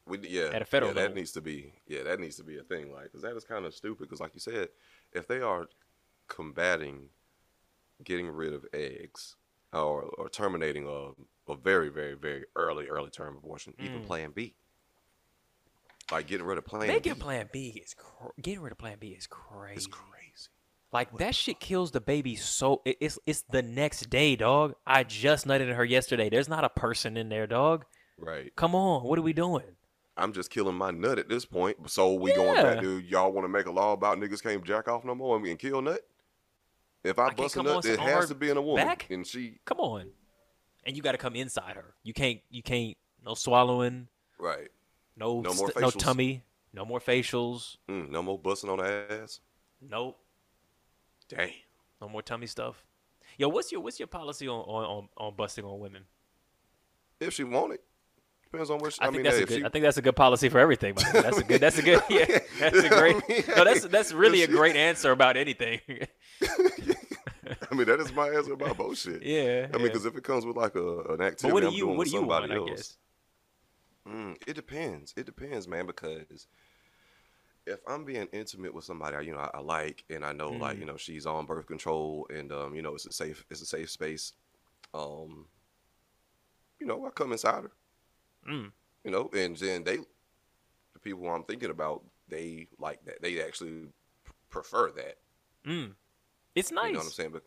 [0.06, 1.16] We, yeah, At a federal yeah, that level.
[1.18, 2.92] needs to be yeah, that needs to be a thing.
[2.94, 4.04] Like, cause that is kind of stupid.
[4.04, 4.70] Because like you said,
[5.14, 5.68] if they are
[6.28, 7.10] combating
[8.04, 9.36] getting rid of eggs
[9.74, 11.12] or or terminating a
[11.52, 14.06] a very very very early early term abortion, even Mm.
[14.06, 14.56] Plan B,
[16.12, 18.98] like getting rid of Plan Making B, Plan B is cr- getting rid of Plan
[19.00, 19.76] B is crazy.
[19.78, 20.04] It's crazy.
[20.94, 24.76] Like that shit kills the baby so it, it's it's the next day, dog.
[24.86, 26.30] I just nutted her yesterday.
[26.30, 27.86] There's not a person in there, dog.
[28.18, 28.56] Right.
[28.56, 29.66] Come on, what are we doing?
[30.16, 31.90] I'm just killing my nut at this point.
[31.92, 32.82] So we going back Yeah.
[32.82, 35.46] to y'all want to make a law about niggas can't jack off no more and,
[35.46, 36.00] and kill nut?
[37.04, 39.08] If I, I bust a nut, it has to be in a woman, back?
[39.12, 40.10] and she Come on,
[40.86, 41.94] and you got to come inside her.
[42.04, 44.08] You can't you can't no swallowing,
[44.40, 44.70] right.
[45.18, 49.06] No No more st- no tummy, no more facials, Mm, no more busting on the
[49.24, 49.40] ass.
[49.82, 50.18] nope,
[51.30, 51.52] Dang.
[52.02, 52.86] no more tummy stuff.
[53.38, 56.04] Yo, what's your what's your policy on on, on, on busting on women?
[57.20, 57.82] If she want it,
[58.44, 58.80] depends on.
[58.90, 59.58] She, I, I, think mean, that's hey, a good.
[59.60, 60.94] she, I think that's a good policy for everything.
[61.14, 61.60] That's a good.
[61.62, 62.02] That's a good.
[62.10, 62.90] Yeah, that's a
[63.28, 63.48] great.
[63.56, 65.82] No, that's that's really a great answer about anything.
[67.72, 69.24] I mean, that is my answer about bullshit.
[69.24, 69.68] yeah.
[69.74, 69.88] I mean, yeah.
[69.88, 72.06] because if it comes with like a, an activity but what do I'm doing what
[72.08, 72.52] do you somebody want?
[72.52, 72.98] I else, guess.
[74.08, 75.14] Mm, it depends.
[75.18, 75.86] It depends, man.
[75.86, 76.48] Because
[77.66, 80.50] if I'm being intimate with somebody, I- you know, I, I like, and I know,
[80.52, 80.80] like, Mm.
[80.82, 83.66] you know, she's on birth control, and um, you know, it's a safe, it's a
[83.66, 84.34] safe space.
[84.94, 85.46] Um,
[86.80, 87.72] you know, I come inside her,
[88.50, 88.72] Mm.
[89.04, 93.22] you know, and then they, the people I'm thinking about, they like that.
[93.22, 93.88] They actually
[94.50, 95.18] prefer that.
[95.66, 95.94] Mm.
[96.56, 96.88] It's nice.
[96.88, 97.32] You know what I'm saying?
[97.32, 97.44] But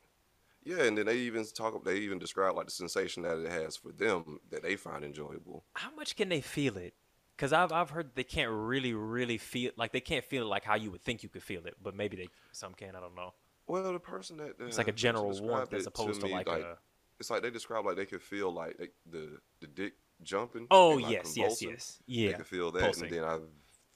[0.65, 1.85] yeah, and then they even talk.
[1.85, 5.65] They even describe like the sensation that it has for them that they find enjoyable.
[5.75, 6.95] How much can they feel it?
[7.37, 10.65] Because I've I've heard they can't really really feel like they can't feel it like
[10.65, 12.95] how you would think you could feel it, but maybe they some can.
[12.95, 13.33] I don't know.
[13.67, 16.49] Well, the person that It's uh, like a general warmth as opposed to, me like,
[16.49, 16.77] a.
[17.19, 20.67] it's like they describe like they could feel like they, the the dick jumping.
[20.71, 21.99] Oh and, like, yes, yes, yes.
[22.09, 22.37] They Yeah.
[22.37, 23.05] can feel that, pulsing.
[23.05, 23.39] and then I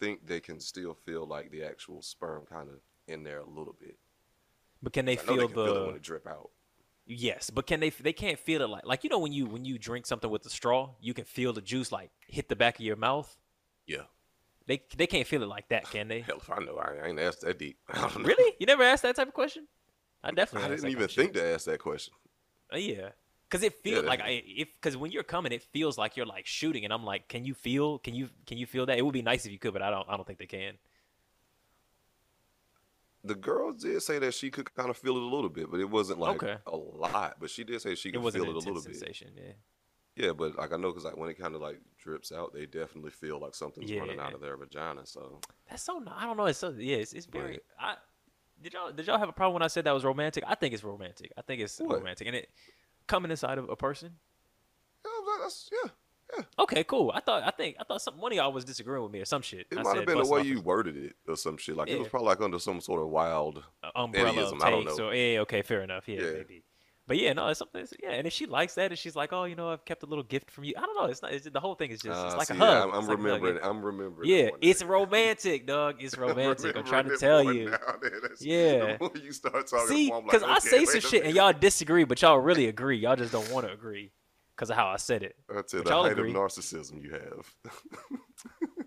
[0.00, 2.76] think they can still feel like the actual sperm kind of
[3.08, 3.98] in there a little bit.
[4.84, 5.64] But can they feel they can the?
[5.64, 6.50] feel when it drip out.
[7.06, 7.90] Yes, but can they?
[7.90, 10.42] They can't feel it like like you know when you when you drink something with
[10.42, 13.36] the straw, you can feel the juice like hit the back of your mouth.
[13.86, 14.04] Yeah.
[14.66, 16.20] They they can't feel it like that, can they?
[16.26, 17.78] Hell, if I know, I, ain't asked that deep.
[17.88, 18.28] I don't know.
[18.28, 18.54] Really?
[18.58, 19.68] You never asked that type of question?
[20.22, 20.66] I definitely.
[20.66, 21.22] I didn't even question.
[21.22, 22.14] think to ask that question.
[22.72, 23.10] Uh, yeah,
[23.48, 26.26] because it feels Yeah, like I if because when you're coming, it feels like you're
[26.26, 27.98] like shooting, and I'm like, can you feel?
[27.98, 28.98] Can you can you feel that?
[28.98, 30.08] It would be nice if you could, but I don't.
[30.08, 30.74] I don't think they can.
[33.26, 35.80] The girl did say that she could kind of feel it a little bit, but
[35.80, 36.56] it wasn't like Okay.
[36.66, 37.36] a lot.
[37.40, 38.96] But she did say she It could wasn't feel it a little intense bit.
[38.96, 39.30] sensation.
[39.36, 39.52] Yeah.
[40.26, 42.66] Yeah, but like I know because like when it kind of like drips out, they
[42.66, 45.06] definitely feel like something's running out of their vagina.
[45.06, 46.04] So That's so.
[46.14, 46.46] I don't know.
[46.46, 46.68] It's so.
[46.76, 46.98] Yeah.
[46.98, 47.44] It's, it's very.
[47.52, 47.62] Right.
[47.80, 47.94] I
[48.62, 50.44] did y'all did y'all have a problem when I said that was romantic?
[50.46, 51.32] I think it's romantic.
[51.36, 51.98] I think it's What?
[51.98, 52.48] romantic, and it
[53.08, 54.12] coming inside of a person.
[55.04, 55.10] yeah,
[55.42, 55.90] that's yeah.
[56.58, 57.12] Okay, cool.
[57.14, 59.24] I thought I think I thought some one of y'all was disagreeing with me or
[59.24, 59.66] some shit.
[59.70, 61.76] It I might said have been the way you worded it or some shit.
[61.76, 63.62] Like it was probably like under some sort of wild.
[63.82, 64.30] a umbrella
[64.62, 65.06] I don't know.
[65.08, 66.08] or yeah, okay, fair enough.
[66.08, 66.32] Yeah, Yeah.
[66.32, 66.64] maybe.
[67.06, 67.86] But yeah, no, it's something.
[68.02, 70.06] yeah, and if she likes that, and she's like, oh, you know, I've kept a
[70.06, 70.72] little gift from you.
[70.74, 71.04] I don't know.
[71.04, 71.34] It's not.
[71.34, 72.18] It's, the whole thing is just.
[72.18, 72.88] it's Uh, like see, a yeah, hug.
[72.88, 73.56] I'm, I'm like remembering.
[73.56, 73.68] yeah.
[73.68, 74.30] I'm remembering.
[74.30, 75.96] Yeah, it's romantic, dog.
[76.00, 76.74] It's romantic.
[76.74, 77.68] I'm trying to tell you.
[77.72, 77.78] now,
[78.40, 78.96] Yeah.
[79.22, 82.22] You start talking, See, the like, because I say some shit and y'all disagree, but
[82.22, 82.96] y'all really agree.
[82.96, 84.10] Y'all just don't want to agree
[84.54, 85.36] because of how I said it.
[85.52, 85.84] That's it.
[85.84, 86.30] The height agree.
[86.30, 87.54] of narcissism you have.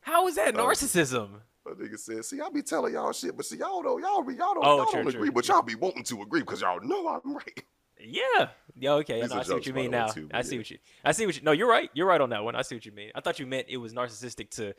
[0.00, 1.30] How is that narcissism?
[1.64, 4.34] That nigga said, "See, I be telling y'all shit, but see, y'all don't, y'all be,
[4.34, 5.20] y'all don't, Oh, y'all true, don't true.
[5.20, 7.64] agree, but y'all be wanting to agree because y'all know I'm right."
[8.04, 8.48] Yeah.
[8.76, 8.94] Yeah.
[8.94, 9.20] Okay.
[9.20, 10.08] No, I see what you mean now.
[10.08, 10.58] too, I but see yeah.
[10.58, 10.78] what you.
[11.04, 11.42] I see what you.
[11.42, 11.88] No, you're right.
[11.94, 12.56] You're right on that one.
[12.56, 13.12] I see what you mean.
[13.14, 14.74] I thought you meant it was narcissistic to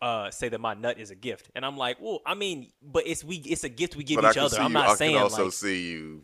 [0.00, 3.06] uh, say that my nut is a gift, and I'm like, well, I mean, but
[3.06, 3.36] it's we.
[3.36, 4.60] It's a gift we give but each other.
[4.60, 5.52] I'm not I saying can also like.
[5.52, 6.22] see you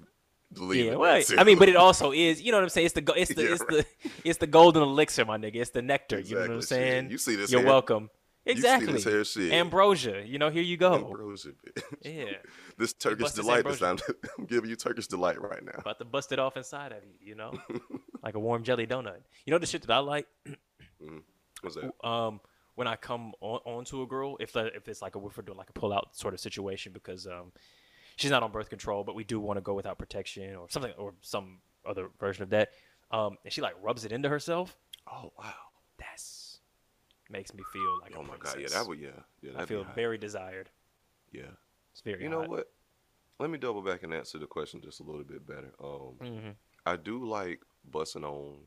[0.56, 2.86] Leave yeah, it well, I mean, but it also is, you know what I'm saying?
[2.86, 3.86] It's the it's the Yeah, it's the
[4.24, 5.56] it's the golden elixir, my nigga.
[5.56, 6.18] It's the nectar.
[6.20, 6.92] You know what I'm Exactly, shit.
[6.92, 7.10] saying?
[7.10, 7.68] You see this You're hair?
[7.68, 8.10] welcome.
[8.46, 8.92] You Exactly.
[8.94, 9.52] this hair.
[9.52, 10.24] Ambrosia.
[10.26, 10.94] You know, here you go.
[10.94, 11.82] Ambrosia, bitch.
[12.02, 12.36] Yeah.
[12.78, 13.64] This Turkish delight.
[13.64, 13.98] This time,
[14.38, 15.72] I'm giving you Turkish delight right now.
[15.78, 17.52] About to bust it off inside of you, you know?
[18.22, 19.18] like a warm jelly donut.
[19.44, 20.28] You know the shit that I like?
[21.60, 21.92] What's that?
[22.06, 22.40] um
[22.76, 25.42] when I come on onto a girl, if the, if it's like a if we're
[25.42, 27.50] doing like a pull out sort of situation because um
[28.18, 30.92] she's not on birth control, but we do want to go without protection or something
[30.98, 32.70] or some other version of that.
[33.10, 34.76] Um and she like rubs it into herself.
[35.10, 35.54] Oh wow.
[35.98, 36.60] That's
[37.30, 38.56] makes me feel like Oh a my god.
[38.60, 38.98] Yeah, that would.
[39.00, 39.10] Yeah.
[39.42, 39.52] Yeah.
[39.56, 40.68] I feel very desired.
[41.32, 41.42] Yeah.
[41.92, 42.50] It's very You know hot.
[42.50, 42.72] what?
[43.38, 45.72] Let me double back and answer the question just a little bit better.
[45.82, 46.54] Um, Mhm.
[46.84, 48.66] I do like busting on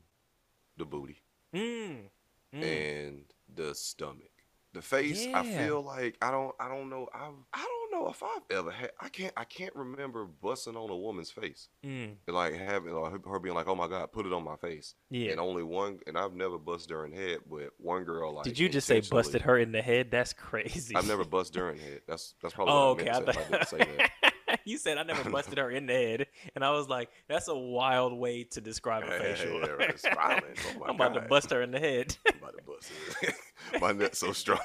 [0.76, 2.08] the booty Mm.
[2.54, 2.62] Mm.
[2.62, 4.30] and the stomach.
[4.72, 8.22] The face, I feel like I don't, I don't know, I, I don't know if
[8.22, 8.90] I've ever had.
[9.00, 12.16] I can't, I can't remember busting on a woman's face, Mm.
[12.28, 15.30] like having or her being like, "Oh my god, put it on my face." Yeah.
[15.32, 18.44] And only one, and I've never busted her in the head, but one girl like.
[18.44, 20.10] Did you just say busted her in the head?
[20.10, 20.94] That's crazy.
[20.96, 22.00] I've never busted her in head.
[22.06, 23.10] That's that's probably Oh, what okay.
[23.10, 24.60] I I meant to say I didn't say that.
[24.64, 27.56] you said I never busted her in the head, and I was like, "That's a
[27.56, 29.68] wild way to describe a facial." yeah,
[30.16, 30.44] right.
[30.78, 32.16] Oh I'm about to bust her in the head.
[32.28, 32.90] I'm about to bust
[33.22, 33.34] it.
[33.80, 34.58] my nut's so strong.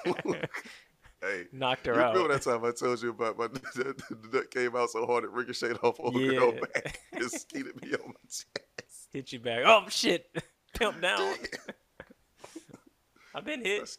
[1.22, 2.14] Hey, Knocked her out.
[2.16, 3.48] remember that time I told you about my
[4.34, 6.32] nut came out so hard it ricocheted off on Yeah.
[6.38, 7.00] girl back.
[7.14, 8.46] It skeeted me on my chest.
[9.12, 9.64] Hit you back.
[9.66, 10.30] Oh shit!
[10.78, 11.34] Pimp down.
[13.34, 13.98] I've been hit.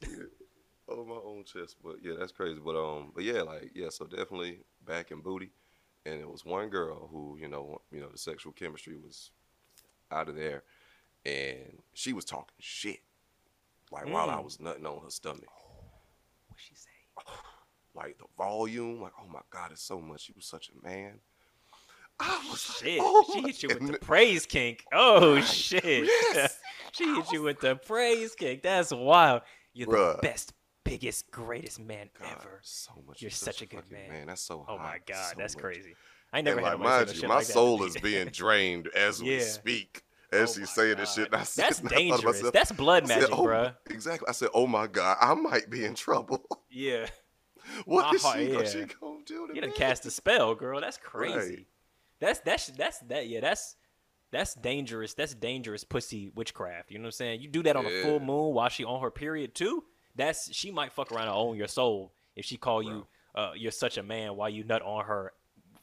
[0.89, 1.77] on my own chest.
[1.83, 2.61] But yeah, that's crazy.
[2.65, 5.51] But um, but yeah, like yeah, so definitely back and booty.
[6.07, 9.31] And it was one girl who, you know, you know, the sexual chemistry was
[10.11, 10.63] out of there,
[11.27, 13.01] and she was talking shit.
[13.91, 14.45] Like while I Mm.
[14.45, 15.45] was nutting on her stomach.
[16.49, 16.91] What she say?
[17.95, 20.29] like the volume, like oh my god, it's so much.
[20.29, 21.21] You was such a man.
[22.21, 23.01] I was like, Shit.
[23.03, 24.85] oh she hit you with the praise kink.
[24.93, 25.45] Oh Right.
[25.45, 25.85] shit.
[25.85, 26.59] Yes.
[26.93, 28.63] she hit you with the praise kink.
[28.63, 29.43] That's wild.
[29.73, 30.53] You're the best,
[30.85, 32.59] biggest, greatest man God, ever.
[32.63, 33.23] so much.
[33.23, 34.27] You're such a good fucking man.
[34.27, 34.65] That's so.
[34.69, 34.83] Oh hot.
[34.83, 35.63] my god, so that's much.
[35.63, 35.95] crazy.
[36.33, 39.35] I never and had like, mind you, my like soul is being drained as we
[39.39, 39.45] Yeah.
[39.45, 40.03] speak.
[40.33, 42.23] As Oh she's saying this shit, I said, That's dangerous.
[42.25, 43.75] myself- That's blood said, magic, oh, bruh.
[43.91, 44.29] Exactly.
[44.29, 46.45] I said, "Oh my god, I might be in trouble.
[46.71, 47.07] Yeah.
[47.87, 48.65] what My is heart- she, yeah.
[48.65, 50.81] she gonna do to You done me?" cast a spell, girl.
[50.81, 51.35] That's crazy.
[51.37, 51.67] Right.
[52.21, 53.77] That's that's that's that yeah, that's
[54.31, 55.15] that's dangerous.
[55.15, 56.91] That's dangerous pussy witchcraft.
[56.91, 57.41] You know what I'm saying?
[57.41, 59.85] You do that on a full moon while she on her period too.
[60.15, 63.73] That's she might fuck around and own your soul if she call you uh you're
[63.73, 65.33] such a man while you nut on her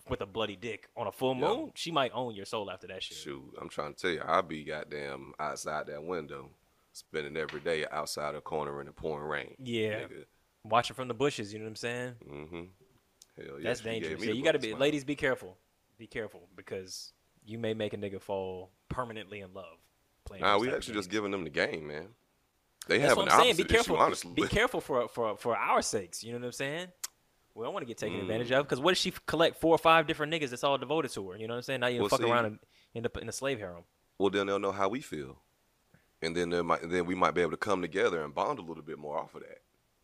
[0.10, 1.42] with a bloody dick on a full Yeah.
[1.48, 1.72] moon.
[1.76, 3.18] She might own your soul after that shit.
[3.18, 6.52] Shoot, I'm trying to tell you, I'll be goddamn outside that window,
[6.94, 9.56] spending every day outside a corner in the pouring rain.
[9.60, 10.06] Yeah.
[10.64, 12.14] Watching from the bushes, you know what I'm saying?
[12.28, 12.56] Mm-hmm.
[13.38, 13.64] Hell yeah.
[13.64, 14.24] That's dangerous.
[14.24, 14.80] Yeah, you got to be smile.
[14.82, 15.58] ladies be careful.
[15.98, 17.14] Be careful because
[17.46, 19.78] you may make a nigga fall permanently in love
[20.26, 22.08] playing Nah, we actually just giving them the game, man.
[22.88, 23.50] They That's have an I'm saying.
[23.52, 23.96] opposite Be careful.
[23.96, 24.34] issue, honestly.
[24.34, 26.24] Be careful for for for our sakes.
[26.24, 26.88] You know what I'm saying?
[27.56, 28.60] We don't want to get taken advantage Mm.
[28.60, 31.30] of because what if she collect four or five different niggas that's all devoted to
[31.32, 31.38] her?
[31.38, 31.80] You know what I'm saying?
[31.80, 32.60] Now you Well, fuck see- around and
[32.94, 33.86] end up in a slave harem.
[34.20, 35.42] well, then they'll know how we feel,
[36.22, 38.84] and then might, then we might be able to come together and bond a little
[38.84, 39.62] bit more off of that.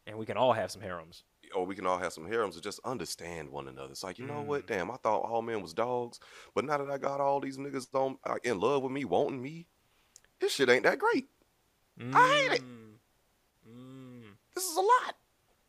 [0.08, 1.24] And we can all have some harems.
[1.54, 3.92] Or we can all have some harems and just understand one another.
[3.92, 4.46] It's like, you know Mm.
[4.46, 4.68] what?
[4.68, 6.20] Damn, I thought all men was dogs,
[6.56, 9.42] but now that I got all these niggas on, uh, in love with me, wanting
[9.42, 9.68] me,
[10.40, 11.28] this shit ain't that great.
[12.14, 12.62] I hate it.
[12.64, 12.94] Mm.
[13.70, 14.24] Mm.
[14.56, 15.16] This is a lot.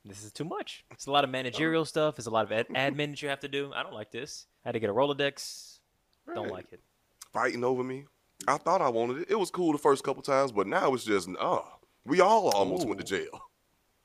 [0.04, 0.84] This is too much.
[0.90, 2.18] It's a lot of managerial stuff.
[2.18, 3.72] It's a lot of ad- admin that you have to do.
[3.74, 4.46] I don't like this.
[4.64, 5.78] I had to get a Rolodex.
[6.34, 6.80] Don't like it.
[7.32, 8.04] Fighting over me.
[8.48, 9.30] I thought I wanted it.
[9.30, 11.64] It was cool the first couple times, but now it's just, oh,
[12.04, 13.40] we all almost went to jail.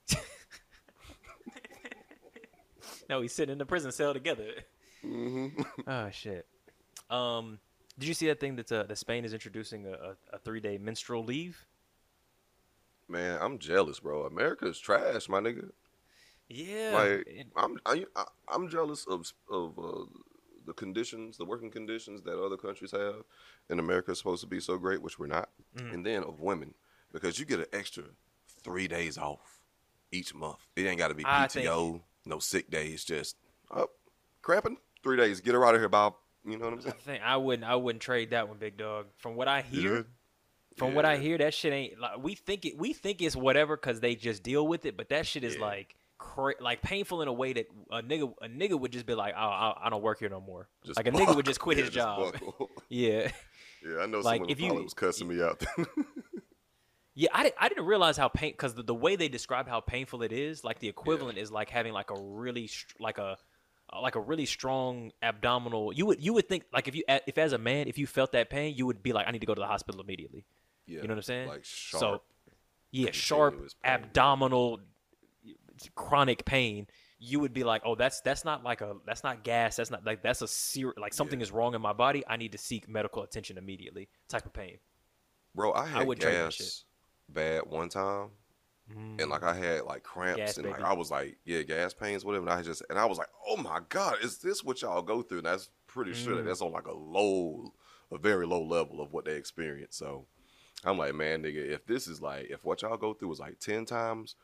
[3.10, 4.52] No, he's sitting in the prison cell together.
[5.02, 5.48] hmm
[5.88, 6.46] Oh shit.
[7.10, 7.60] Um,
[7.98, 10.60] did you see that thing that uh, that Spain is introducing a, a, a three
[10.60, 11.66] day menstrual leave?
[13.08, 14.24] Man, I'm jealous, bro.
[14.24, 15.70] America is trash, my nigga.
[16.50, 16.92] Yeah.
[16.94, 18.06] Like, I'm I,
[18.48, 20.06] I'm jealous of of uh,
[20.66, 23.24] the conditions, the working conditions that other countries have,
[23.70, 25.50] and America is supposed to be so great, which we're not.
[25.78, 25.94] Mm.
[25.94, 26.74] And then of women,
[27.12, 28.04] because you get an extra
[28.64, 29.60] three days off
[30.12, 30.60] each month.
[30.76, 33.36] It ain't got to be I think- PTO, no sick days, just
[33.72, 33.92] up
[34.42, 35.42] cramping three days.
[35.42, 36.16] Get her out of here, Bob.
[36.46, 36.96] You know what I'm saying?
[36.98, 39.08] I think I wouldn't I wouldn't trade that one, big dog.
[39.18, 40.06] From what I hear, would?
[40.78, 42.78] from what I hear, that shit ain't like we think it.
[42.78, 45.62] We think it's whatever because they just deal with it, but that shit is Yeah.
[45.62, 45.96] like
[46.38, 49.34] cra- like painful in a way that a nigga a nigga would just be like,
[49.36, 50.68] oh, I, I don't work here no more.
[50.86, 52.34] Just like a nigga would just quit Yeah, his just job.
[52.34, 52.70] buckle.
[52.90, 53.32] Yeah.
[53.86, 55.64] yeah, I know Like, someone if you- was cussing me out.
[57.20, 60.22] Yeah, I, I didn't realize how pain because the, the way they describe how painful
[60.22, 62.70] it is, like the equivalent is like having like a really
[63.00, 63.38] like a
[63.92, 65.92] uh, like a really strong abdominal.
[65.92, 68.34] You would you would think like if you if as a man if you felt
[68.34, 70.46] that pain, you would be like I need to go to the hospital immediately.
[70.86, 71.48] Yeah, You know what I'm saying?
[71.48, 72.00] Like sharp.
[72.02, 72.22] So
[72.92, 73.94] yeah, sharp yeah.
[73.96, 74.82] abdominal
[75.96, 76.88] chronic pain.
[77.20, 79.78] You would be like, oh, that's that's not like a that's not gas.
[79.78, 82.24] That's not like that's a serious like something is wrong in my body.
[82.28, 84.08] I need to seek medical attention immediately.
[84.28, 84.78] Type of pain.
[85.56, 86.68] Bro, I had would trade shit.
[86.68, 86.84] gas
[87.30, 88.30] bad one time,
[89.20, 90.88] and like I had like cramps, Gas, and like baby.
[90.88, 92.46] I was like, yeah, gas pains, whatever.
[92.46, 95.24] And I just, and I was like, oh my god, is this what y'all go
[95.24, 95.40] through?
[95.40, 96.38] And that's pretty sure Mm.
[96.38, 97.74] that that's on like a low,
[98.12, 99.98] a very low level of what they experience.
[99.98, 100.28] So
[100.86, 103.60] I'm like, man, nigga, if this is like, if what y'all go through is like
[103.60, 104.36] ten times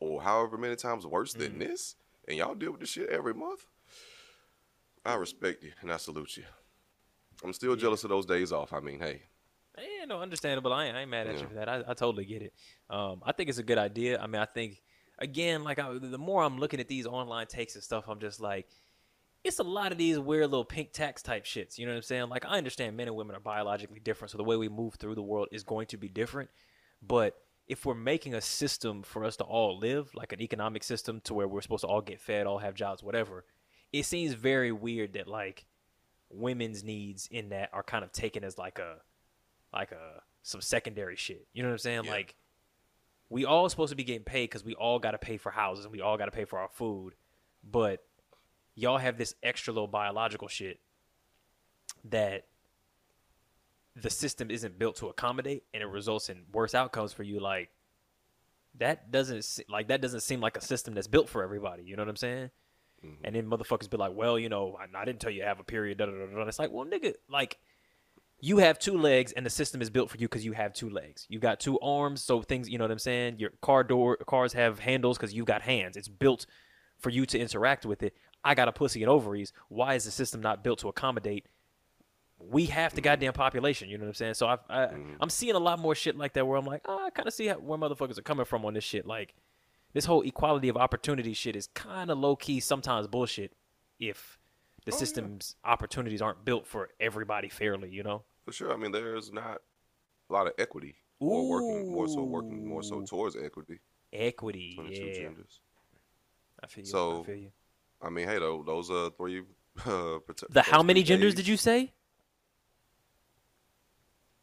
[0.00, 1.38] or however many times worse Mm.
[1.38, 1.96] than this,
[2.28, 3.66] and y'all deal with this shit every month,
[5.04, 6.44] I respect you and I salute you.
[7.44, 8.72] I'm still jealous of those days off.
[8.72, 9.22] I mean, hey,
[9.78, 10.72] Yeah, no, understandable.
[10.72, 11.42] I ain't, I ain't mad at Yeah.
[11.42, 11.68] you for that.
[11.68, 12.54] I, I totally get it.
[12.88, 14.18] Um, I think it's a good idea.
[14.18, 14.82] I mean, I think
[15.18, 18.40] again, like I, the more I'm looking at these online takes and stuff, I'm just
[18.40, 18.66] like,
[19.44, 21.78] it's a lot of these weird little pink tax type shits.
[21.78, 22.28] You know what I'm saying?
[22.30, 25.14] Like I understand men and women are biologically different, so the way we move through
[25.14, 26.48] the world is going to be different.
[27.02, 27.36] But
[27.68, 31.34] if we're making a system for us to all live, like an economic system to
[31.34, 33.44] where we're supposed to all get fed, all have jobs, whatever,
[33.92, 35.66] it seems very weird that like
[36.30, 38.96] women's needs in that are kind of taken as like a
[39.72, 41.46] like a some secondary shit.
[41.52, 42.04] You know what I'm saying?
[42.04, 42.12] Yeah.
[42.12, 42.36] Like
[43.28, 45.84] we all supposed to be getting paid because we all got to pay for houses
[45.84, 47.14] and we all got to pay for our food,
[47.68, 48.04] but
[48.76, 50.78] y'all have this extra little biological shit
[52.04, 52.44] that
[53.96, 57.40] the system isn't built to accommodate, and it results in worse outcomes for you.
[57.40, 57.70] Like
[58.78, 61.82] that doesn't like that doesn't seem like a system that's built for everybody.
[61.84, 62.50] You know what I'm saying?
[63.04, 63.24] Mm-hmm.
[63.24, 65.60] And then motherfuckers be like, well, you know, I, I didn't tell you to have
[65.60, 65.98] a period.
[65.98, 66.42] Da, da, da, da.
[66.42, 67.58] It's like, well, nigga, like
[68.40, 70.90] you have two legs and the system is built for you because you have two
[70.90, 71.26] legs.
[71.28, 73.38] You got two arms, so things, you know what I'm saying?
[73.38, 75.96] Your car door cars have handles because you've got hands.
[75.96, 76.46] It's built
[76.98, 78.14] for you to interact with it.
[78.44, 79.52] I got a pussy and ovaries.
[79.68, 81.46] Why is the system not built to accommodate?
[82.38, 83.88] We have the goddamn population.
[83.88, 84.34] You know what I'm saying?
[84.34, 84.88] So I, I
[85.20, 87.34] I'm seeing a lot more shit like that where I'm like, oh, I kind of
[87.34, 89.06] see how, where motherfuckers are coming from on this shit.
[89.06, 89.34] Like
[89.94, 93.52] this whole equality of opportunity shit is kind of low key sometimes bullshit.
[93.98, 94.38] If
[94.84, 94.98] the yeah.
[94.98, 98.22] system's opportunities aren't built for everybody fairly, you know.
[98.44, 98.72] For sure.
[98.72, 99.62] I mean, there's not
[100.28, 103.80] a lot of equity or working more so working more so towards equity
[104.12, 105.14] Equity, between the two yeah.
[105.14, 105.60] genders.
[106.62, 106.88] I feel you.
[106.88, 107.50] I So, feel you.
[108.00, 109.42] I mean, hey, though, those are three.
[109.84, 110.18] Uh,
[110.48, 111.92] The how many genders days did you say?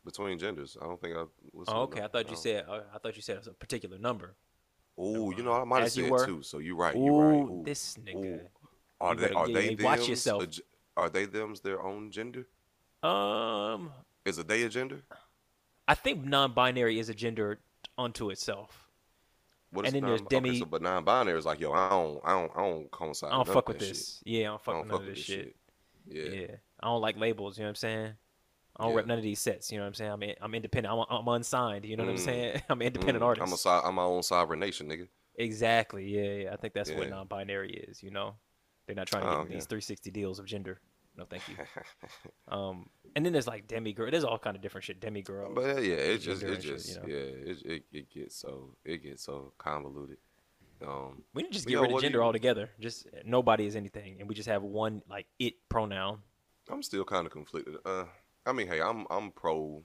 [0.06, 0.78] Between genders?
[0.82, 1.24] I don't think I.
[1.54, 2.02] listened Oh, okay.
[2.02, 2.66] I thought you don't- said.
[2.68, 4.36] Uh, I thought you said a particular number.
[4.98, 6.26] Oh, you know, I might have said were.
[6.26, 6.44] two.
[6.44, 6.96] So you're right.
[6.96, 7.50] You're right.
[7.50, 8.16] Ooh, this nigga.
[8.26, 8.40] ooh.
[9.02, 9.30] Are You they?
[9.32, 9.68] Are they?
[9.76, 10.46] hey, watch thems yourself.
[10.96, 12.48] Are they them's their own gender?
[13.02, 13.92] Um,
[14.26, 15.02] Is a they a gender?
[15.88, 17.60] I think non-binary is a gender
[17.98, 18.88] unto itself.
[19.72, 21.90] What And is then there's non- demi- Okay, so, but non-binary is like, yo, I
[21.90, 23.32] don't, I don't, I don't coincide.
[23.32, 24.22] I don't fuck with this.
[24.24, 25.56] Yeah, I don't fuck I with don't none fuck of with this this shit.
[26.14, 26.34] shit.
[26.34, 26.40] Yeah.
[26.52, 26.56] Yeah.
[26.80, 27.58] I don't like labels.
[27.58, 28.14] You know what I'm saying?
[28.78, 28.98] I don't Yeah.
[28.98, 29.72] rep none of these sets.
[29.72, 30.12] You know what I'm saying?
[30.12, 30.94] I'm in, I'm independent.
[30.94, 31.86] I'm, I'm unsigned.
[31.86, 32.26] You know what I'm Mm.
[32.26, 32.62] saying?
[32.70, 33.66] I'm an independent Mm, artist.
[33.66, 35.08] I'm a, I'm my own sovereign nation, nigga.
[35.36, 36.06] Exactly.
[36.08, 36.54] Yeah, yeah.
[36.54, 38.02] I think that's what non-binary is.
[38.04, 38.36] You know,
[38.86, 40.80] they're not trying to Oh, get these 360 deals of gender.
[41.16, 41.56] No, thank you.
[42.48, 44.10] um, and then there's like demi girl.
[44.10, 45.00] There's all kind of different shit.
[45.00, 45.54] Demi girl.
[45.54, 47.08] But uh, yeah, it just, it and shit, just, you know?
[47.08, 50.18] yeah, it, it, it gets so, it gets so convoluted.
[50.86, 52.70] Um, we need to just get yo, rid of gender you- altogether.
[52.80, 56.20] Just nobody is anything, and we just have one like it pronoun.
[56.70, 57.76] I'm still kind of conflicted.
[57.86, 58.06] Uh,
[58.46, 59.84] I mean, hey, I'm, I'm pro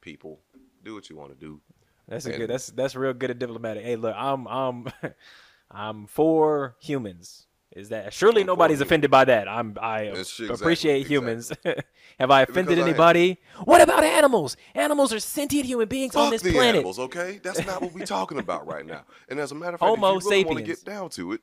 [0.00, 0.40] people.
[0.84, 1.60] Do what you want to do.
[2.08, 2.50] That's a And- good.
[2.50, 3.82] That's that's real good at diplomatic.
[3.84, 4.86] Hey, look, I'm I'm
[5.70, 7.46] I'm for humans.
[7.72, 9.48] Is that surely I'm nobody's offended by that?
[9.48, 11.52] I'm I shit, appreciate exactly, humans.
[12.20, 13.38] Have I offended Because I- anybody?
[13.64, 14.56] What about animals?
[14.74, 16.76] Animals are sentient human beings on this the planet.
[16.76, 17.40] animals, okay?
[17.42, 19.04] That's not what we're talking about right now.
[19.28, 21.32] And as a matter of fact, Homo if you really want to get down to
[21.32, 21.40] it,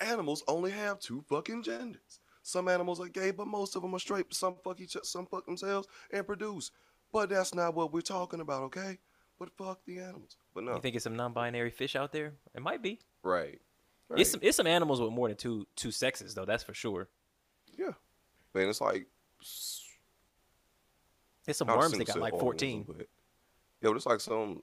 [0.00, 2.20] animals only have two fucking genders.
[2.48, 4.32] Some animals are gay, but most of them are straight.
[4.32, 6.70] Some fuck each some fuck themselves and produce.
[7.12, 8.96] But that's not what we're talking about, okay?
[9.38, 10.36] But fuck the animals.
[10.54, 12.32] But no, You think it's some non-binary fish out there?
[12.54, 13.00] It might be.
[13.22, 13.60] right,
[14.08, 14.20] right.
[14.20, 16.46] It's some it's some animals with more than two two sexes though.
[16.46, 17.08] That's for sure.
[17.76, 17.92] yeah.
[18.54, 19.06] Man, it's like
[19.42, 19.84] s-
[21.44, 22.78] There's some worms that got like 14.
[22.78, 23.08] organism, but-
[23.82, 24.62] Yo, it's like some,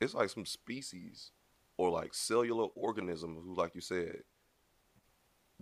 [0.00, 1.30] it's like some species
[1.78, 4.22] or like cellular organisms who, like you said,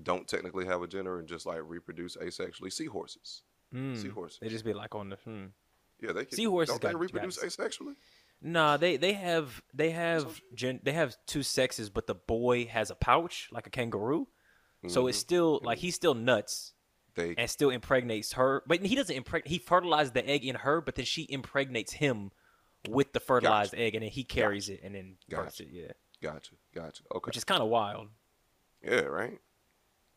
[0.02, 2.72] don't technically have a gender and just like reproduce asexually.
[2.72, 3.42] Seahorses.
[3.74, 3.96] Mm.
[3.96, 4.38] Seahorses.
[4.40, 5.46] They just be like on the hmm.
[6.00, 6.36] Yeah, they can.
[6.36, 7.94] Seahorses don't they got- reproduce got- asexually?
[8.42, 12.90] Nah, they they have they have gen, they have two sexes, but the boy has
[12.90, 14.28] a pouch like a kangaroo.
[14.88, 15.20] So it's Mhm.
[15.22, 16.74] still like he's still nuts
[17.14, 19.50] They and still impregnates her, but he doesn't impregnate.
[19.50, 22.30] He fertilizes the egg in her, but then she impregnates him
[22.88, 25.62] with the fertilized egg, and then he carries it and then births Gotcha.
[25.64, 25.68] it.
[25.72, 25.92] Yeah,
[26.22, 27.02] gotcha, gotcha.
[27.14, 28.10] Okay, which is kind of wild.
[28.84, 29.40] yeah, right.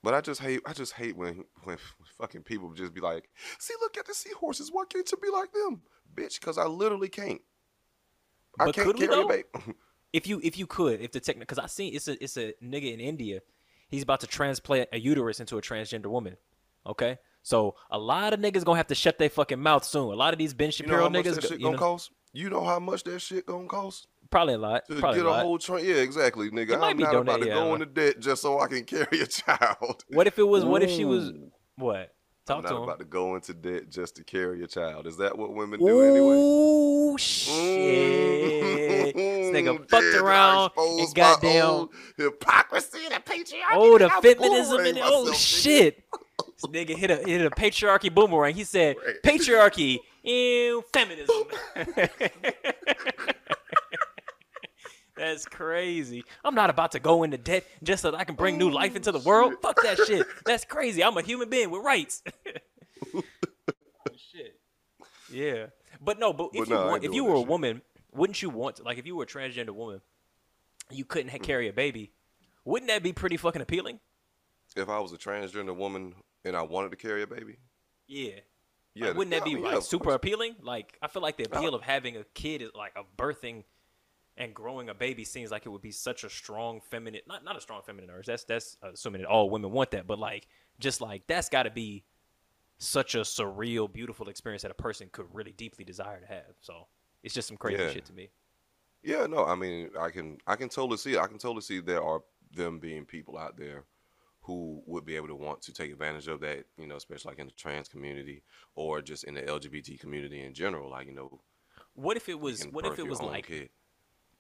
[0.02, 1.78] But I just hate I just hate when when
[2.18, 4.70] fucking people just be like, "See, look at the seahorses.
[4.72, 5.82] Why can't you be like them,
[6.16, 7.41] bitch?" Because I literally can't.
[8.60, 9.43] I But can't carry a baby.
[10.12, 12.54] If you if you could, if the technical, because I seen it's a it's a
[12.64, 13.41] nigga in India,
[13.89, 16.36] he's about to transplant a uterus into a transgender woman.
[16.84, 20.12] Okay, so a lot of niggas gonna have to shut their fucking mouth soon.
[20.12, 21.78] A lot of these Ben you know how much niggas, that shit you gonna know,
[21.78, 22.12] cost?
[22.34, 24.86] You know how much that shit gonna cost probably a lot.
[24.88, 25.41] to Probably get a a lot.
[25.43, 25.86] whole train?
[25.86, 26.80] Yeah, exactly, nigga.
[26.80, 29.19] might I'm be not about to go I into debt just so I can carry
[29.21, 30.03] a child.
[30.09, 30.63] What if it was?
[30.65, 31.30] What if she was?
[31.30, 31.51] Ooh.
[31.77, 32.13] What?
[32.49, 32.82] I'm Talk not to him.
[32.84, 35.05] about to go into debt just to carry a child.
[35.05, 36.36] Is that what women do anyway?
[36.36, 37.17] Ooh mm-hmm.
[37.17, 39.15] shit!
[39.15, 41.89] this nigga fucked did around expose and my goddamn.
[42.17, 43.73] hypocrisy and the patriarchy.
[43.73, 45.63] Oh, the feminism and oh myself, nigga.
[45.63, 46.03] shit!
[46.39, 48.55] This nigga hit a hit a patriarchy boomerang.
[48.55, 49.15] He said Right.
[49.23, 51.36] patriarchy, ew, feminism.
[55.20, 56.24] That's crazy.
[56.45, 58.95] I'm not about to go into debt just so that I can bring new life
[58.95, 59.55] into the world.
[59.61, 60.26] Fuck that shit.
[60.45, 61.03] That's crazy.
[61.03, 62.24] I'm a human being with rights.
[64.15, 64.57] shit.
[65.32, 65.67] Yeah.
[66.01, 67.47] But no, but if But you no, I want, if you were a shit.
[67.47, 67.82] woman,
[68.13, 70.01] wouldn't you want to, like if you were a transgender woman,
[70.89, 71.43] you couldn't Mm.
[71.43, 72.11] carry a baby.
[72.65, 73.99] Wouldn't that be pretty fucking appealing?
[74.76, 76.15] If I was a transgender woman
[76.45, 77.57] and I wanted to carry a baby,
[78.07, 78.32] Yeah.
[78.93, 80.55] yeah, Like, wouldn't yeah, that I be mean, like yeah, super appealing?
[80.61, 83.63] Like I feel like the appeal of having a kid is like a birthing
[84.39, 87.55] and growing a baby seems like it would be such a strong feminine not not
[87.55, 88.25] a strong feminine urge.
[88.25, 90.47] That's that's assuming that all women want that, but like
[90.79, 92.03] just like that's got to be
[92.79, 96.55] such a surreal, beautiful experience that a person could really deeply desire to have.
[96.61, 96.87] So
[97.23, 97.91] it's just some crazy Yeah.
[97.91, 98.29] shit to me.
[99.03, 101.19] Yeah, no, I mean, I can, I can totally see it.
[101.19, 102.21] I can totally see there are
[102.53, 103.85] them being people out there
[104.41, 107.39] who would be able to want to take advantage of that, you know, especially like
[107.39, 108.43] in the trans community
[108.75, 110.89] or just in the LGBT community in general.
[110.89, 111.41] Like, you know,
[111.93, 112.63] What if it was?
[112.71, 113.69] What if it was like kid.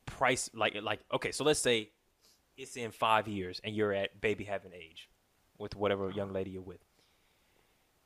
[0.09, 0.49] Price?
[0.53, 1.91] Like like okay, so let's say
[2.57, 5.09] it's in five years and you're at baby having age
[5.57, 6.83] with whatever young lady you're with.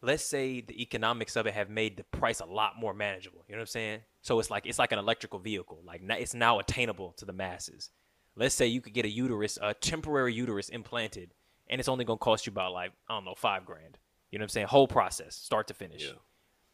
[0.02, 3.46] Let's say the economics of it have made the price a lot more manageable.
[3.48, 4.00] You know what I'm saying?
[4.22, 5.82] So it's like it's like an electrical vehicle.
[5.86, 7.90] Like it's now attainable to the masses.
[8.36, 11.34] Let's say you could get a uterus, a temporary uterus implanted,
[11.70, 13.98] and it's only gonna cost you about like I don't know five grand.
[14.32, 14.68] You know what I'm saying?
[14.68, 16.06] Whole process, start to finish.
[16.06, 16.14] Yeah.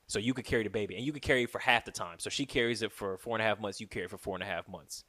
[0.08, 2.18] So you could carry the baby, and you could carry it for half the time.
[2.18, 3.80] So she carries it for four and a half months.
[3.80, 5.04] You carry it for four and a half months.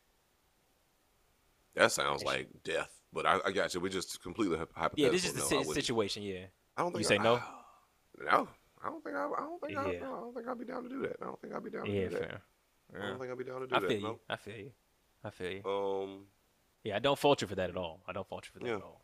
[1.75, 3.81] That sounds like death, but I, I got you.
[3.81, 4.99] We just completely hypothetical.
[5.05, 6.23] Yeah, this is the no, si- situation.
[6.23, 6.47] Yeah.
[6.77, 7.41] I don't think You say I, no?
[8.23, 8.49] No,
[8.85, 9.25] I don't think I.
[9.25, 9.83] I don't think I.
[9.85, 11.16] No, I don't think I'd be down to do that.
[11.23, 12.18] I don't think I'd be down to Yeah, do that.
[12.21, 12.43] fair.
[13.03, 13.89] I don't think I'd be down to do I that.
[13.89, 14.03] feel you.
[14.03, 14.18] no.
[14.29, 14.71] I feel you.
[15.25, 15.64] I feel you.
[15.64, 16.27] Um.
[16.85, 18.03] Yeah, I don't fault you for that at all.
[18.09, 18.77] I don't fault you for that Yeah.
[18.77, 19.01] at all.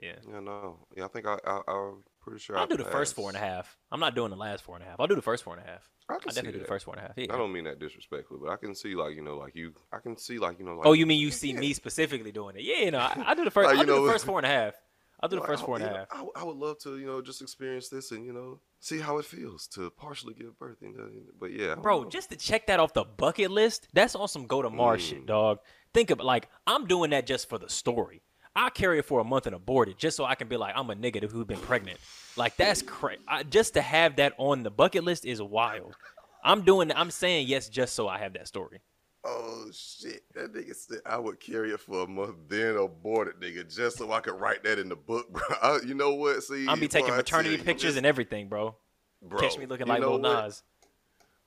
[0.00, 0.12] Yeah.
[0.30, 0.40] Yeah.
[0.40, 0.78] No.
[0.96, 1.04] Yeah.
[1.04, 1.38] I think I.
[1.46, 2.56] I I'm pretty sure.
[2.58, 3.76] I'll do the first four and a half.
[3.90, 4.96] I'm not doing the last four and a half.
[5.00, 5.88] I'll do the first four and a half.
[6.10, 7.12] I see definitely do the first four and a half.
[7.18, 7.34] Yeah.
[7.34, 9.72] I don't mean that disrespectfully, but I can see like you know like you.
[9.92, 10.86] I can see like you know like.
[10.86, 11.60] oh, you mean you see Yeah.
[11.60, 12.62] me specifically doing it?
[12.62, 13.68] Yeah, you know, I, I do the first.
[13.68, 14.74] Like, I'll do know, the first four and a half.
[15.20, 16.24] I'll do the Like, first I- four and a you know, half.
[16.36, 19.18] I, I would love to, you know, just experience this and you know see how
[19.18, 20.78] it feels to partially give birth.
[20.80, 21.08] You know,
[21.40, 22.08] but yeah, Bro, know.
[22.08, 25.24] just to check that off the bucket list, that's on some go to Mars shit,
[25.24, 25.26] Mm.
[25.26, 25.58] dog.
[25.92, 28.22] Think of like I'm doing that just for the story.
[28.58, 30.74] I carry it for a month and abort it just so I can be like
[30.76, 31.98] I'm a nigga who's been pregnant.
[32.36, 33.20] Like that's crazy.
[33.50, 35.96] Just to have that on the bucket list is wild.
[36.42, 36.90] I'm doing.
[36.92, 38.80] I'm saying yes just so I have that story.
[39.24, 43.40] Oh shit, that nigga said I would carry it for a month, then abort it,
[43.40, 45.42] nigga, just so I could write that in the book, bro.
[45.62, 46.42] I, you know what?
[46.42, 48.76] See, I'll be taking maternity you, pictures and everything, bro.
[49.22, 50.18] bro, Catch me looking like Lil?
[50.18, 50.62] Nas.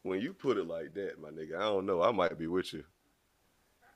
[0.03, 2.01] When you put it like that, my nigga, I don't know.
[2.01, 2.83] I might be with you.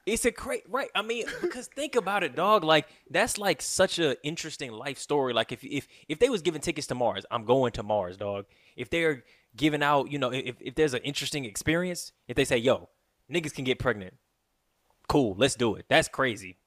[0.06, 0.90] It's a great right.
[0.94, 2.64] I mean, because think about it, dog.
[2.64, 5.34] Like that's like such a interesting life story.
[5.34, 8.46] Like if if if they was giving tickets to Mars, I'm going to Mars, dog.
[8.76, 9.24] If they're
[9.56, 12.90] giving out, you know, if if there's an interesting experience, if they say, "Yo,
[13.32, 14.14] niggas can get pregnant,"
[15.08, 15.86] cool, let's do it.
[15.90, 16.58] That's crazy.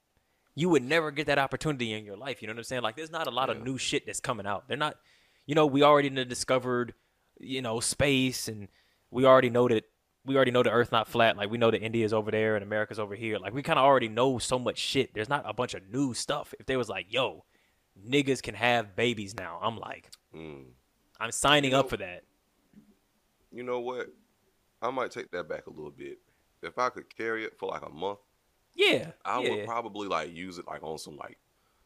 [0.56, 2.42] You would never get that opportunity in your life.
[2.42, 2.82] You know what I'm saying?
[2.82, 4.66] Like there's not a lot of new shit that's coming out.
[4.66, 4.96] They're not,
[5.46, 6.94] you know, we already discovered,
[7.38, 8.66] you know, space, and
[9.12, 9.84] we already know that
[10.28, 11.36] we already know the Earth's not flat.
[11.36, 13.38] Like we know that India's over there and America's over here.
[13.38, 15.14] Like we kind of already know so much shit.
[15.14, 16.54] There's not a bunch of new stuff.
[16.60, 17.44] If they was like, yo,
[18.08, 20.66] niggas can have babies now, I'm like, Mm.
[21.18, 22.22] I'm signing You up for that.
[23.50, 24.08] You know what?
[24.82, 26.18] I might take that back a little bit.
[26.62, 28.18] If I could carry it for like a month,
[28.74, 29.50] Yeah, I yeah.
[29.50, 31.38] would probably like use it like on some like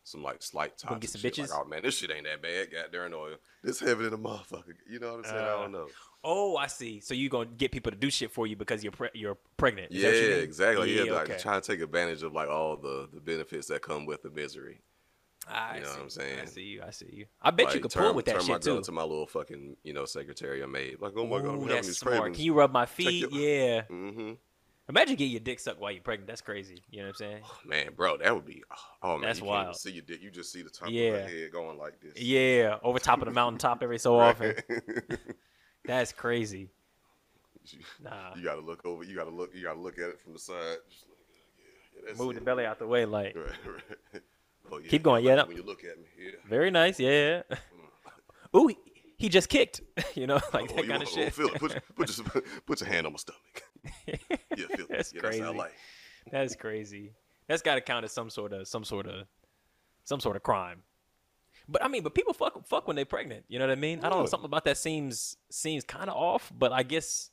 [0.05, 1.35] some like slight toxic get some shit.
[1.35, 1.51] bitches?
[1.51, 2.73] Like, oh man, this shit ain't that bad.
[2.73, 3.37] Got there oil.
[3.63, 4.75] This heavy in a motherfucker.
[4.91, 5.37] You know what I'm saying?
[5.37, 5.89] I Uh, don't know.
[6.25, 7.01] Oh, I see.
[7.01, 9.93] So you gonna get people to do shit for you because you're pre- you're pregnant?
[9.93, 10.97] Is Yeah, that you exactly.
[11.07, 11.39] Yeah, like okay.
[11.41, 14.81] trying to take advantage of like all the the benefits that come with the misery.
[15.49, 15.93] I you know see.
[15.95, 16.41] what I'm saying?
[16.41, 16.83] I see you.
[16.87, 17.27] I see you.
[17.43, 18.83] I bet you could turn, pull with that turn my shit gun too.
[18.83, 20.99] to my little fucking you know secretary or maid.
[21.01, 22.17] Like, oh my god, I'm Ooh, that's smart.
[22.17, 22.37] cravings.
[22.37, 23.29] Can you rub my feet?
[23.29, 23.83] your- Yeah.
[23.91, 24.33] Mm-hmm.
[24.89, 26.27] Imagine getting your dick sucked while you're pregnant.
[26.27, 26.83] That's crazy.
[26.91, 27.43] You know what I'm saying?
[27.65, 28.63] Man, bro, that would be.
[29.03, 29.77] Oh man, That's you wild.
[29.77, 30.21] see your dick.
[30.23, 31.03] You just see the top Yeah.
[31.11, 32.21] of her head going like this.
[32.23, 34.55] Yeah, over top of the mountaintop every so often.
[35.85, 36.71] That's crazy.
[38.03, 38.35] Nah.
[38.35, 39.05] you gotta look over.
[39.05, 39.55] You gotta look.
[39.55, 40.79] You gotta look at it from the side.
[40.91, 43.47] Just like, yeah, Move the belly out the way, like Right,
[44.15, 44.23] right.
[44.71, 45.49] Oh, yeah, Keep going, like yeah, it.
[45.49, 46.31] When you look at me, yeah.
[46.49, 46.99] very nice.
[46.99, 47.43] Yeah.
[48.57, 48.77] Ooh, he,
[49.17, 49.81] he just kicked.
[50.15, 51.33] you know, like Oh, that kind of oh, shit.
[51.33, 51.55] feel it.
[51.61, 53.63] Put, your- put, your, put your hand on my stomach.
[54.07, 54.17] Yeah,
[54.57, 54.89] feel it.
[54.89, 55.41] That's yeah, crazy.
[55.41, 55.73] That's like.
[56.31, 57.13] That's crazy.
[57.49, 59.27] That's got to count as some sort of some sort of
[60.05, 60.83] some sort of crime.
[61.69, 63.45] But I mean, but people fuck fuck when they're pregnant.
[63.49, 64.01] You know what I mean?
[64.05, 64.27] I don't know.
[64.27, 67.31] Something about that seems seems kind of off, but I guess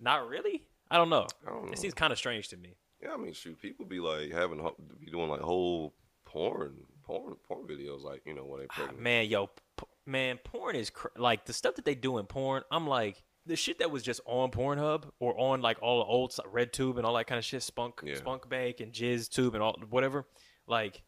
[0.00, 0.66] not really.
[0.90, 1.26] I don't know.
[1.46, 1.72] I don't know.
[1.72, 2.76] It seems kind of strange to me.
[3.02, 4.58] Yeah, I mean, shoot, people be like having
[5.00, 5.94] be doing like whole
[6.24, 9.00] porn, porn, porn videos, like you know when they Ah, pregnant.
[9.00, 12.62] man, yo, p- man, porn is cr- like the stuff that they do in porn.
[12.70, 16.32] I'm like the shit that was just on Pornhub or on like all the old
[16.32, 18.14] si- Red Tube and all that kind of shit, Spunk, Yeah.
[18.14, 20.26] Spunk Bank and Jizz Tube and all whatever.
[20.68, 21.02] Like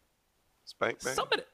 [0.64, 1.14] Spank bang.
[1.14, 1.44] some of the,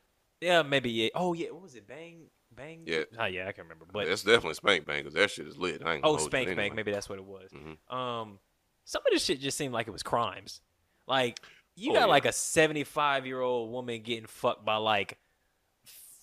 [0.41, 1.09] yeah, maybe yeah.
[1.15, 1.87] Oh yeah, what was it?
[1.87, 2.23] Bang,
[2.55, 2.83] bang.
[2.87, 3.05] Yeah.
[3.19, 3.87] Oh yeah, I can't remember.
[3.93, 5.83] But that's definitely spank bang because that shit is lit.
[5.85, 6.65] I ain't oh, Spank anyway.
[6.65, 6.75] Bank.
[6.75, 7.51] Maybe that's what it was.
[7.53, 7.95] Mhm.
[7.95, 8.39] Um,
[8.85, 10.61] some of this shit just seemed like it was crimes.
[11.07, 11.41] Like
[11.77, 12.07] you Oh, got yeah.
[12.07, 15.19] like a 75 year old woman getting fucked by like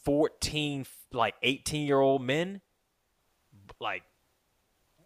[0.04, 2.62] 14, like 18 year old men.
[3.80, 4.04] Like,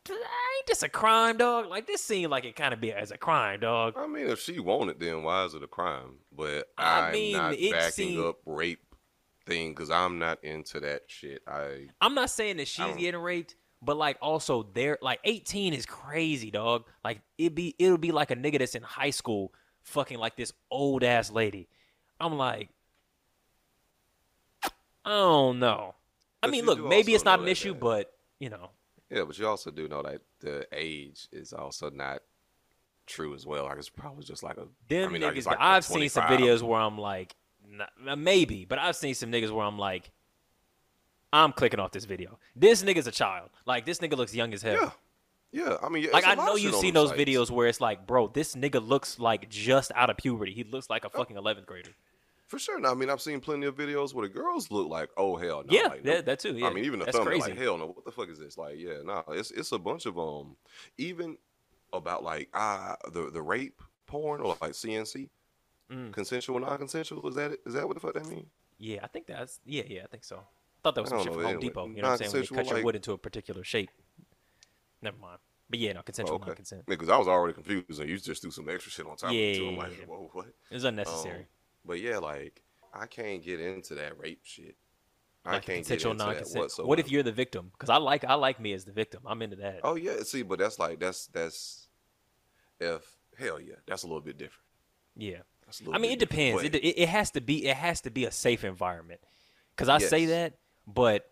[0.09, 0.19] ain't
[0.67, 1.67] this a crime, dog?
[1.67, 3.93] Like this seemed like it kind of be as a crime, dog.
[3.97, 6.19] I mean, if she wanted, then why is it a crime?
[6.35, 8.79] But I I'm mean, not it backing seem- up rape
[9.51, 11.41] thing because I'm not into that shit.
[11.47, 15.85] I I'm not saying that she's getting raped, but like also they're like 18 is
[15.85, 16.85] crazy, dog.
[17.03, 20.53] Like it be it'll be like a nigga that's in high school fucking like this
[20.69, 21.67] old ass lady.
[22.19, 22.69] I'm like,
[24.63, 25.95] I don't know.
[26.43, 28.69] I But mean, look, maybe it's not an issue, that- but you know,
[29.09, 32.21] yeah, but you also do know that the age is also not
[33.07, 33.65] true as well.
[33.65, 34.67] Like it's probably just like a.
[34.87, 35.45] them I mean, niggas.
[35.45, 37.35] like a I've seen some videos where I'm like,
[37.71, 40.11] nah, maybe, but I've seen some niggas where I'm like,
[41.33, 42.37] I'm clicking off this video.
[42.55, 43.49] This nigga's a child.
[43.65, 44.93] Like this nigga looks young as hell.
[45.51, 45.77] Yeah, yeah.
[45.81, 47.21] I mean, Like I know you've seen those sites.
[47.21, 50.53] videos where it's like, bro, this nigga looks like just out of puberty.
[50.53, 51.91] He looks like a fucking 11th grader.
[52.47, 52.81] For sure.
[52.81, 55.63] No, I mean, I've seen plenty of videos where the girls look like, oh hell
[55.65, 55.73] no.
[55.73, 56.53] yeah, like, yeah, that too.
[56.57, 58.57] Yeah, I mean, even the that's thumbnail, like, hell no, what the fuck is this?
[58.57, 60.57] Like, yeah, no, it's it's a bunch of um,
[60.97, 61.37] even
[61.93, 65.29] about like ah the the rape porn or like CNC,
[65.91, 66.13] Mm.
[66.13, 67.27] consensual non-consensual.
[67.27, 67.57] Is that?
[67.65, 68.47] Is that what the fuck that mean?
[68.77, 70.37] Yeah, I think that's yeah, yeah, I think so.
[70.37, 70.39] I
[70.83, 71.87] thought that was some shit know, from Home anyway, Depot.
[71.87, 72.31] You know what I'm saying?
[72.31, 73.89] When you cut your like- wood into a particular shape.
[75.01, 75.39] Never mind.
[75.69, 76.47] But yeah, no, consensual, okay.
[76.47, 76.85] non-consent.
[76.85, 79.39] Because I was already confused and you just threw some extra shit on top Yeah,
[79.39, 79.67] of it too.
[79.67, 80.05] I'm yeah, like, yeah.
[80.05, 80.47] whoa, what?
[80.69, 81.39] It was unnecessary.
[81.39, 81.45] Um,
[81.85, 82.61] but yeah, like
[82.93, 84.75] I can't get into that rape shit.
[85.45, 86.59] I can't get into that non-consent.
[86.59, 86.87] whatsoever.
[86.87, 87.71] What if you're the victim?
[87.73, 89.21] Because I like I like me as the victim.
[89.25, 89.79] I'm into that.
[89.83, 91.87] Oh yeah, see, but that's like that's that's
[92.79, 94.65] if hell yeah, that's a little bit different.
[95.15, 95.39] yeah.
[95.71, 96.63] That's a little I mean, it depends.
[96.63, 99.21] It, it it has to be it has to be a safe environment.
[99.77, 100.55] Cause I say that,
[100.85, 101.29] but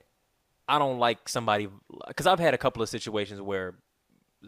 [0.68, 1.68] I don't like somebody.
[2.16, 3.76] Cause I've had a couple of situations where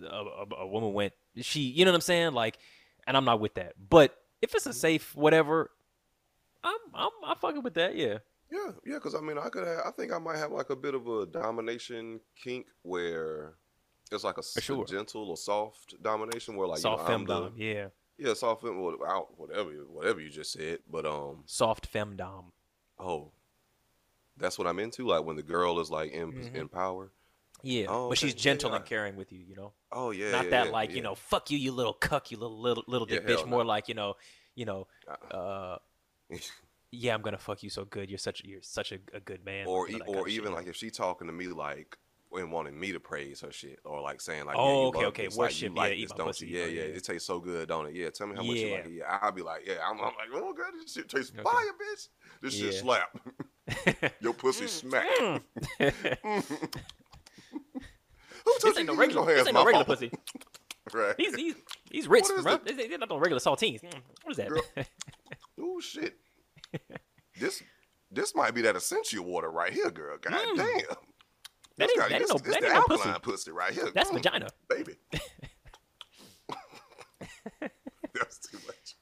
[0.01, 1.11] a, a, a woman went,
[1.41, 2.57] she, you know what I'm saying, like,
[3.05, 3.73] and I'm not with that.
[3.89, 4.77] But if it's a mm-hmm.
[4.77, 5.71] safe whatever,
[6.63, 7.95] I'm I'm I'm fucking with that.
[7.95, 8.19] Yeah.
[8.49, 10.75] Yeah, yeah, because I mean, I could, have, I think I might have like a
[10.75, 13.53] bit of a domination kink where
[14.11, 14.85] it's like a, sure.
[14.85, 17.51] gentle or soft domination where like Soft you know, femdom.
[17.55, 17.87] Yeah.
[18.27, 18.95] Yeah, soft fem, well,
[19.37, 22.45] whatever, you- whatever you just said, but um, Soft femdom.
[22.99, 23.31] oh,
[24.37, 26.55] that's what I'm into, like when the girl is like in Mhm.
[26.55, 27.11] in power.
[27.63, 27.85] Yeah.
[27.89, 28.39] Oh, but she's okay.
[28.39, 28.77] Gentle yeah.
[28.77, 29.39] and caring with you.
[29.39, 29.73] You know.
[29.91, 32.37] Oh yeah, not yeah, that yeah, like you know fuck you you little cuck you
[32.37, 33.67] little little little dick bitch more no.
[33.69, 34.15] like you know
[34.55, 35.37] you know Uh-uh.
[35.37, 35.77] uh
[36.91, 39.65] yeah i'm gonna fuck you so good you're such you're such a, a good man
[39.67, 41.33] or you e- know, that kind or of shit, even like if she talking to
[41.33, 41.97] me like
[42.33, 45.25] and wanting me to praise her shit or like saying like Oh, yeah, okay, okay,
[45.25, 46.47] this, like, you yeah, like eat this, don't you?
[46.47, 46.95] Yeah, yeah, yeah.
[46.95, 47.95] it tastes so good, don't it?
[47.95, 48.89] Yeah, tell me how much you like Yeah.
[48.89, 48.93] it.
[48.97, 51.43] Yeah, I'll be like, yeah, I'm, I'm like, oh god, this shit tastes Okay.
[51.43, 52.07] fire, bitch.
[52.41, 52.79] This shit Yeah.
[52.79, 54.13] slap.
[54.21, 55.05] Your pussy smack.
[55.19, 55.41] Mm.
[58.45, 59.85] Who this ain't no regular this ain't no regular mama?
[59.85, 60.11] pussy
[60.93, 61.13] Right.
[61.17, 61.55] he's he's
[61.91, 62.65] he's rich bro it?
[62.65, 64.87] This ain't- they're not no regular saltines Mm, what is that.
[65.59, 66.15] Oh shit.
[67.39, 67.61] this
[68.09, 70.17] this might be that essential water right here, girl.
[70.19, 70.55] God Mm.
[70.57, 70.95] damn.
[71.81, 73.91] That ain't, that ain't no, that ain't no pussy pussy right here.
[73.93, 74.95] that's Mm, vagina baby.
[78.13, 78.95] That's too much.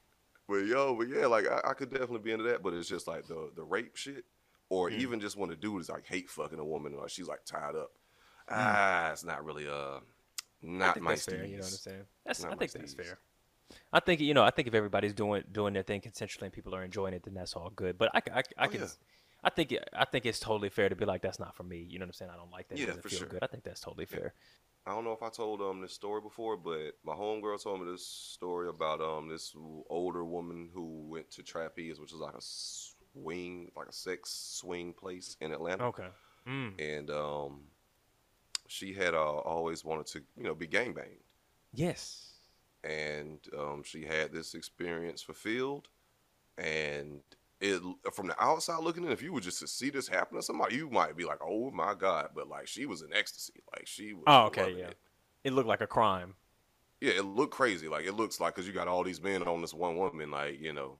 [0.48, 3.08] But yo, but yeah, like I, I could definitely be into that, but it's just
[3.08, 4.26] like the the rape shit,
[4.70, 4.98] or Mm.
[5.00, 7.76] even just when a dude is like hate fucking a woman, or she's like tied
[7.76, 7.92] up.
[8.50, 10.00] Ah, it's not really uh,
[10.64, 10.78] Mm.
[10.78, 12.06] Not my that's fair, you know what I'm saying?
[12.26, 13.20] That's, Not I think that's fair.
[13.94, 14.44] I think you know.
[14.44, 17.34] I think if everybody's doing doing their thing consensually and people are enjoying it, then
[17.34, 17.98] that's all good.
[17.98, 18.88] But I Oh, can, yeah.
[19.44, 21.78] I think it- I think it's totally fair to be like, that's not for me.
[21.90, 22.32] You know what I'm saying?
[22.32, 22.76] I don't like that.
[22.76, 23.28] It Yeah, doesn't for feel sure.
[23.28, 23.44] good.
[23.44, 24.34] I think that's totally fair.
[24.86, 27.92] I don't know if I told um this story before, but my homegirl told me
[27.92, 29.54] this story about um this
[29.90, 34.94] older woman who went to Trapeze, which is like a swing, like a sex swing
[34.94, 35.84] place in Atlanta.
[35.86, 36.08] Okay.
[36.48, 36.80] Mm.
[36.80, 37.62] And um,
[38.68, 41.22] she had uh, always wanted to, you know, be gangbanged.
[41.74, 42.32] Yes.
[42.84, 45.90] And um, she had this experience fulfilled,
[46.58, 47.22] and
[47.62, 47.82] it
[48.14, 50.76] from the outside looking in, if you were just to see this happen to somebody,
[50.76, 53.62] you might be like, "Oh my god!" But like, she was in ecstasy.
[53.76, 54.24] Like she was.
[54.28, 54.88] Oh, okay, yeah.
[54.88, 54.98] It.
[55.46, 56.36] It looked like a crime.
[57.02, 57.88] Yeah, it looked crazy.
[57.88, 60.32] Like it looks like because you got all these men on this one woman.
[60.32, 60.98] Like you know,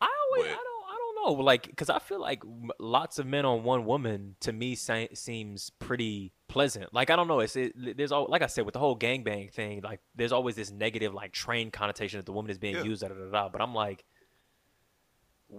[0.00, 2.42] I always, But- I don't, I don't know, like, because I feel like
[2.78, 6.92] lots of men on one woman to me seems pretty pleasant.
[6.92, 9.52] Like, I don't know, it's it, there's all like I said with the whole gangbang
[9.52, 12.82] thing, like, there's always this negative like train connotation that the woman is being Yeah.
[12.82, 13.48] used, da da da da.
[13.48, 14.04] But I'm like,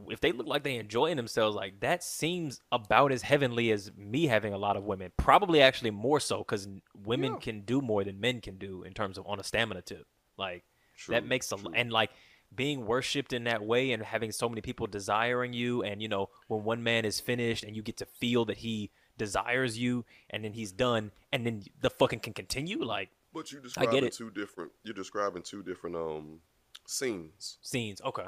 [0.09, 4.25] if they look like they enjoying themselves, like that seems about as heavenly as me
[4.27, 5.11] having a lot of women.
[5.17, 6.67] Probably actually more so because
[7.05, 7.39] women Yeah.
[7.39, 10.07] can do more than men can do in terms of on a stamina tip.
[10.37, 10.63] Like
[11.09, 11.71] that makes a true.
[11.75, 12.11] and like
[12.55, 16.29] being worshipped in that way and having so many people desiring you and you know
[16.47, 20.43] when one man is finished and you get to feel that he desires you and
[20.45, 24.03] then he's done and then the fucking can continue like but you I get describing
[24.05, 24.13] it.
[24.13, 24.71] two different.
[24.83, 26.39] You're describing two different um
[26.85, 27.57] scenes.
[27.61, 28.27] scenes okay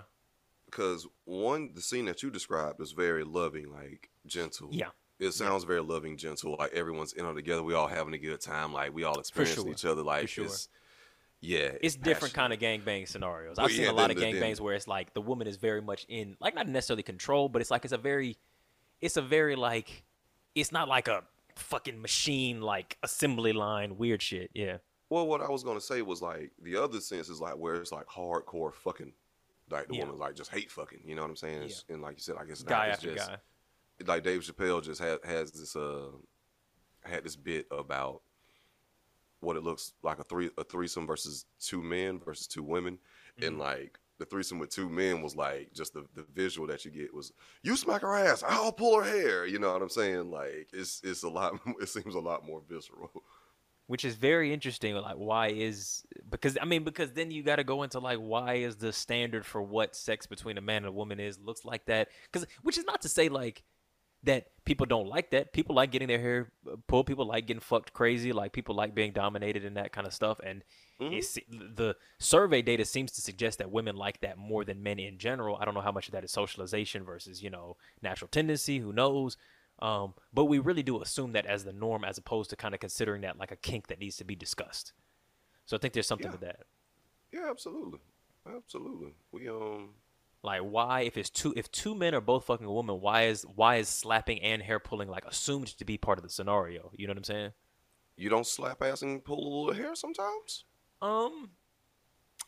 [0.66, 4.89] because one the scene that you described is very loving like gentle Yeah.
[5.20, 8.41] it sounds very loving gentle like everyone's in on together we all having a good
[8.41, 9.72] time like we all experiencing sure.
[9.72, 10.45] each other like sure.
[10.45, 10.70] it's
[11.41, 14.39] yeah it's different kind of gangbang scenarios i've seen yeah, a lot of then the-
[14.39, 17.61] gangbangs where it's like the woman is very much in like not necessarily control but
[17.61, 18.38] it's like it's a very
[19.01, 20.03] it's a very like
[20.55, 21.24] it's not like a
[21.55, 24.78] fucking machine like assembly line weird shit yeah
[25.09, 27.91] well what i was gonna say was like the other sense is like where it's
[27.91, 29.13] like hardcore fucking
[29.70, 30.01] like the Yeah.
[30.03, 32.36] woman like just hate fucking you know what i'm saying It's- and like you said
[32.36, 33.38] like it's not guy it's after just guy
[34.05, 36.07] like Dave Chappelle just had has this uh
[37.03, 38.22] had this bit about
[39.39, 42.99] what it looks like a three a threesome versus two men versus two women,
[43.38, 43.47] Mm-hmm.
[43.47, 46.91] and like the threesome with two men was like just the, the visual that you
[46.91, 49.45] get was you smack her ass, I'll pull her hair.
[49.45, 50.32] You know what I'm saying?
[50.32, 51.59] Like it's it's a lot.
[51.82, 53.11] It seems a lot more visceral.
[53.88, 57.63] Which is very interesting like why is because i mean because then you got to
[57.63, 60.91] go into like why is the standard for what sex between a man and a
[60.91, 62.09] woman is looks like that?
[62.31, 63.63] Because which is not to say like
[64.23, 65.53] that people don't like that.
[65.53, 67.05] People like getting their hair uh, pulled.
[67.05, 68.33] People like getting fucked crazy.
[68.33, 70.39] Like people like being dominated and that kind of stuff.
[70.43, 70.63] And
[70.99, 75.19] it's, the survey data seems to suggest that women like that more than men in
[75.19, 75.57] general.
[75.57, 78.79] I don't know how much of that is socialization versus you know natural tendency.
[78.79, 79.38] Who knows
[79.80, 82.80] um, but we really do assume that as the norm as opposed to kind of
[82.80, 84.93] considering that like a kink that needs to be discussed
[85.65, 86.38] so i think there's something Yeah.
[86.38, 86.59] to that
[87.32, 87.99] Yeah, absolutely,
[88.47, 89.13] absolutely.
[89.32, 89.95] We um
[90.43, 93.43] like why if it's two if two men are both fucking a woman why is
[93.55, 97.07] why is slapping and hair pulling like assumed to be part of the scenario you
[97.07, 97.51] know what i'm saying
[98.15, 100.63] you don't slap ass and pull a little hair sometimes.
[101.01, 101.49] Um,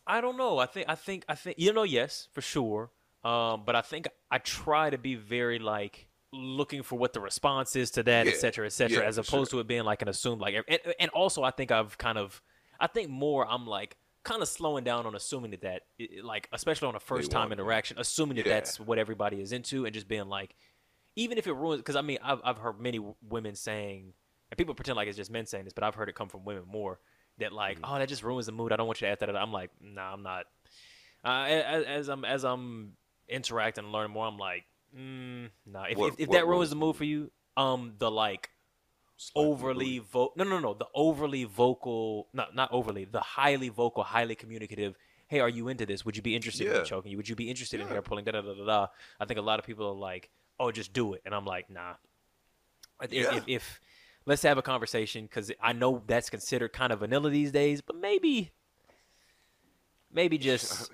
[0.05, 0.59] I don't know.
[0.59, 2.91] I think I think I think you know yes for sure.
[3.25, 7.75] Um, but I think I try to be very like looking for what the response
[7.75, 8.31] is to that, Yeah.
[8.33, 9.59] et cetera, et cetera, Yeah, as opposed sure.
[9.59, 10.55] to it being like an assumed like.
[10.67, 12.41] And, and also, I think I've kind of,
[12.79, 15.81] I think more I'm like kind of slowing down on assuming that that
[16.23, 18.53] like especially on a first time interaction, assuming that Yeah.
[18.55, 20.55] that's what everybody is into, and just being like,
[21.15, 24.13] even if it ruins, because I mean I've I've heard many women saying,
[24.51, 26.43] and people pretend like it's just men saying this, but I've heard it come from
[26.45, 26.99] women more
[27.39, 27.93] that like, Mm-hmm.
[27.95, 28.71] oh, that just ruins the mood.
[28.73, 29.35] I don't want you to add that.
[29.35, 30.45] I'm like, nah, I'm not.
[31.23, 32.93] Uh, as, as I'm as I'm
[33.29, 34.65] interacting and learning more, I'm like,
[34.97, 35.85] mm, nah.
[35.89, 38.49] If, What- if, if what that ruins ruins the mood for you, um, the like
[39.35, 40.09] the overly booty.
[40.11, 44.95] vo no no no the overly vocal not not overly the highly vocal highly communicative
[45.27, 46.81] hey are you into this would you be interested in Yeah.
[46.81, 48.87] me choking you would you be interested in hair pulling da da da da da
[49.19, 50.29] I think a lot of people are like
[50.59, 51.95] oh just do it and I'm like nah
[53.01, 53.37] if, Yeah.
[53.37, 53.81] if, if
[54.27, 57.95] let's have a conversation because I know that's considered kind of vanilla these days but
[57.95, 58.51] maybe
[60.11, 60.91] maybe just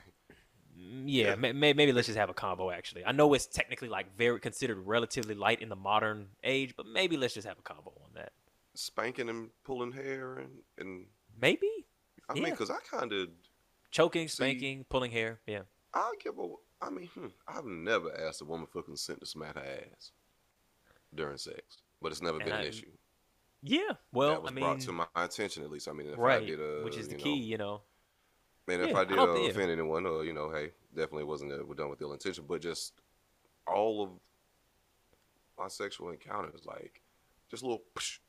[1.06, 1.36] yeah, Yeah.
[1.36, 2.72] ma- ma- maybe let's just have a combo.
[2.72, 6.86] Actually, I know it's technically like very considered relatively light in the modern age, but
[6.86, 8.32] maybe let's just have a combo on that.
[8.76, 11.06] spanking and pulling hair and and
[11.40, 11.70] Maybe
[12.30, 13.30] I mean, because I kind of
[13.92, 15.40] choking, See- spanking, pulling hair.
[15.48, 15.62] Yeah,
[15.94, 16.48] I give a.
[16.82, 20.12] I mean, hmm, I've never asked a woman for consent to smack her ass
[21.14, 22.92] during sex, but it's never And been I- an issue.
[23.62, 23.92] yeah.
[24.12, 25.88] Well, that was I mean, brought to my attention at least.
[25.88, 27.40] I mean, if right, I did a, which is the you key.
[27.40, 27.82] know, You know,
[28.68, 31.58] and if Yeah, I did uh, offend anyone, or you know, hey, definitely wasn't uh,
[31.76, 32.94] done with ill intention, but just
[33.68, 34.10] all of
[35.58, 37.02] my sexual encounters, like
[37.50, 38.20] just a little, psh,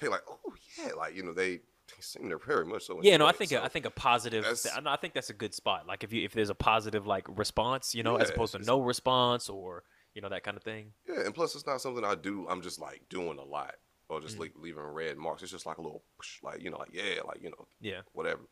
[0.00, 2.98] they like, oh yeah, like you know, they, they seem to very much so.
[3.02, 3.16] yeah.
[3.16, 4.44] No, I think So, a, I think a positive.
[4.86, 5.86] I think that's a good spot.
[5.86, 8.80] Like if you if there's a positive like response, you know, as opposed to no
[8.80, 9.82] response or
[10.14, 10.92] you know that kind of thing.
[11.08, 12.46] Yeah, and plus it's not something I do.
[12.48, 13.74] I'm just like doing a lot,
[14.08, 15.42] or just like leaving red marks.
[15.42, 18.00] It's just like a little, push, like you know, like yeah, like you know, Yeah.
[18.12, 18.42] whatever.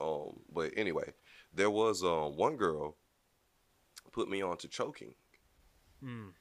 [0.00, 1.12] Um, but anyway,
[1.54, 2.96] there was um one girl
[4.12, 5.14] put me on to choking,
[6.02, 6.32] Mm.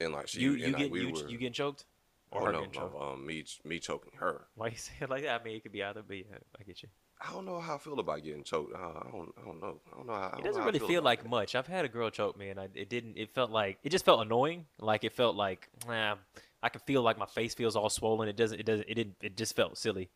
[0.00, 1.84] and like she You you like, get we you were, you getting choked?
[2.30, 4.48] Or oh no, no, um, me me choking her.
[4.56, 5.40] Why you say it like that?
[5.40, 6.88] I mean, it could be either, but yeah, I get you.
[7.20, 8.74] I don't know how I feel about getting choked.
[8.74, 9.80] Uh, I don't, I don't know.
[9.92, 10.12] I don't know.
[10.14, 11.24] How, I It don't know doesn't really feel about like it.
[11.24, 11.54] much.
[11.54, 13.16] I've had a girl choke me, and I, it didn't.
[13.16, 14.66] It felt like it just felt annoying.
[14.78, 16.16] Like it felt like, nah,
[16.62, 18.28] I can feel like my face feels all swollen.
[18.28, 18.58] It doesn't.
[18.60, 18.88] It doesn't.
[18.88, 19.16] It didn't.
[19.22, 20.10] It just felt silly.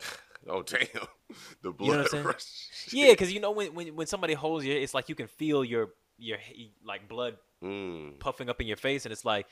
[0.46, 0.86] Oh damn,
[1.62, 2.44] the blood You know rush.
[2.92, 5.64] Yeah, because you know when, when when somebody holds you, it's like you can feel
[5.64, 6.38] your your
[6.84, 9.46] like blood Mm, puffing up in your face, and it's like,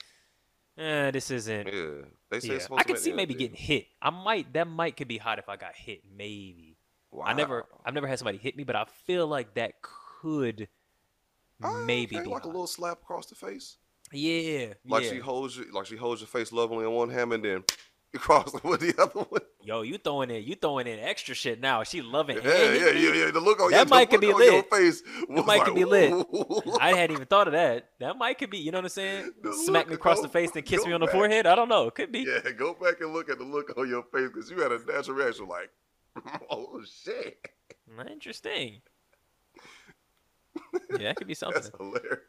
[0.78, 1.66] eh, this isn't.
[1.66, 3.86] yeah, they say Yeah, it's supposed I could make see maybe getting hit.
[4.00, 6.02] I might that might could be hot if I got hit.
[6.16, 6.76] Maybe
[7.24, 10.68] I never I've never had somebody hit me, but I feel like that could
[11.62, 13.78] Ah, maybe okay, be like a little slap across the face.
[14.12, 15.10] yeah Like yeah.
[15.10, 17.64] she holds you, like she holds your face lovingly on one hand and then
[18.14, 19.40] across with the other one.
[19.62, 21.82] Yo, you throwing in you throwing in extra shit now.
[21.82, 22.44] She loving it.
[22.44, 23.24] yeah, yeah, yeah.
[23.26, 24.70] yeah, The look on That your, might the could be on your lit.
[24.70, 25.02] face.
[25.28, 26.26] was might like, could be lit.
[26.80, 27.90] I hadn't even thought of that.
[28.00, 29.32] That might could be, you know what I'm saying?
[29.42, 31.14] The Smack me across the face, and kiss me on the back.
[31.14, 31.46] forehead.
[31.46, 31.88] I don't know.
[31.88, 32.20] It could be.
[32.20, 34.78] Yeah, go back and look at the look on your face because you had a
[34.84, 35.70] natural reaction like,
[36.50, 37.48] oh shit,
[38.10, 38.80] Interesting.
[40.90, 41.62] Yeah, that could be something.
[41.62, 42.20] that's hilarious.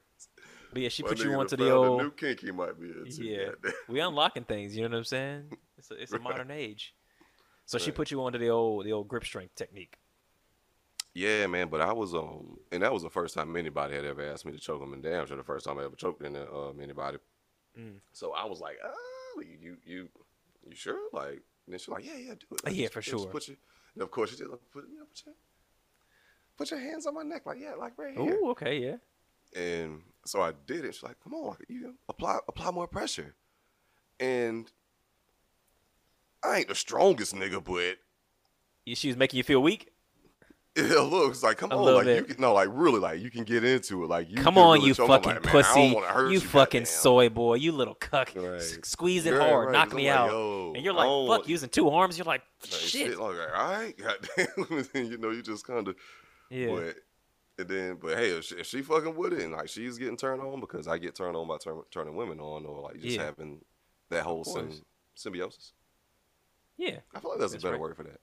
[0.74, 2.02] But yeah, she put you onto the old.
[2.02, 3.24] new kink he might be into.
[3.24, 3.50] Yeah.
[3.88, 4.76] we unlocking things.
[4.76, 5.44] You know what I'm saying?
[5.78, 6.24] It's a, it's a Right.
[6.24, 6.94] modern age.
[7.66, 9.98] So she put you onto the old the old grip strength technique.
[11.14, 14.22] Yeah, man, but I was um, and that was the first time anybody had ever
[14.32, 16.36] asked me to choke them, and damn sure the first time I ever choked in
[16.36, 17.18] um anybody.
[17.78, 17.96] Mm.
[18.14, 20.10] So I was like, oh, you you you,
[20.70, 21.00] you sure?
[21.14, 22.62] Like, and then she's like, yeah, yeah, do it.
[22.68, 23.26] Uh, yeah, Just- for sure.
[23.28, 23.58] Put your,
[23.96, 24.48] and of course she did.
[24.50, 25.36] like, Put, you know, put your,
[26.58, 28.40] put your hands on my neck, like yeah, like right here.
[28.44, 28.96] Oh, okay, yeah.
[29.60, 30.94] And so I did it.
[30.96, 33.36] She's like, come on, you apply apply more pressure.
[34.20, 34.72] And
[36.44, 37.98] I ain't the strongest nigga, but
[38.96, 39.92] She was making you feel weak.
[40.78, 43.44] it looks like come A on, like you can no, like really, like you can
[43.44, 44.08] get into it.
[44.08, 45.12] Like you Come on, really you choke 'em.
[45.16, 45.96] I'm fucking like, man, I don't pussy.
[45.96, 46.86] wanna You fucking goddamn.
[46.86, 47.56] soy boy.
[47.56, 48.32] You little cuck.
[48.36, 48.62] Right.
[48.62, 49.66] Squeeze it Yeah, hard.
[49.68, 50.30] right, Knock me like, out.
[50.30, 52.18] yo, and you're like, fuck, want- using two arms.
[52.20, 53.18] You're like, Like, shit.
[53.18, 54.86] Like, all right, goddamn.
[54.94, 55.96] You know, you just kind of.
[56.52, 56.68] Yeah.
[56.68, 56.96] But
[57.58, 60.18] and then, but hey, if she, if she fucking with it, and like she's getting
[60.18, 63.16] turned on because I get turned on by turn, turning women on, or like just
[63.16, 63.24] Yeah.
[63.26, 63.62] having
[64.10, 64.44] that whole
[65.16, 65.74] symbiosis.
[66.78, 67.00] Yeah.
[67.14, 67.82] I feel like that's, That's a better right.
[67.82, 68.20] word for that.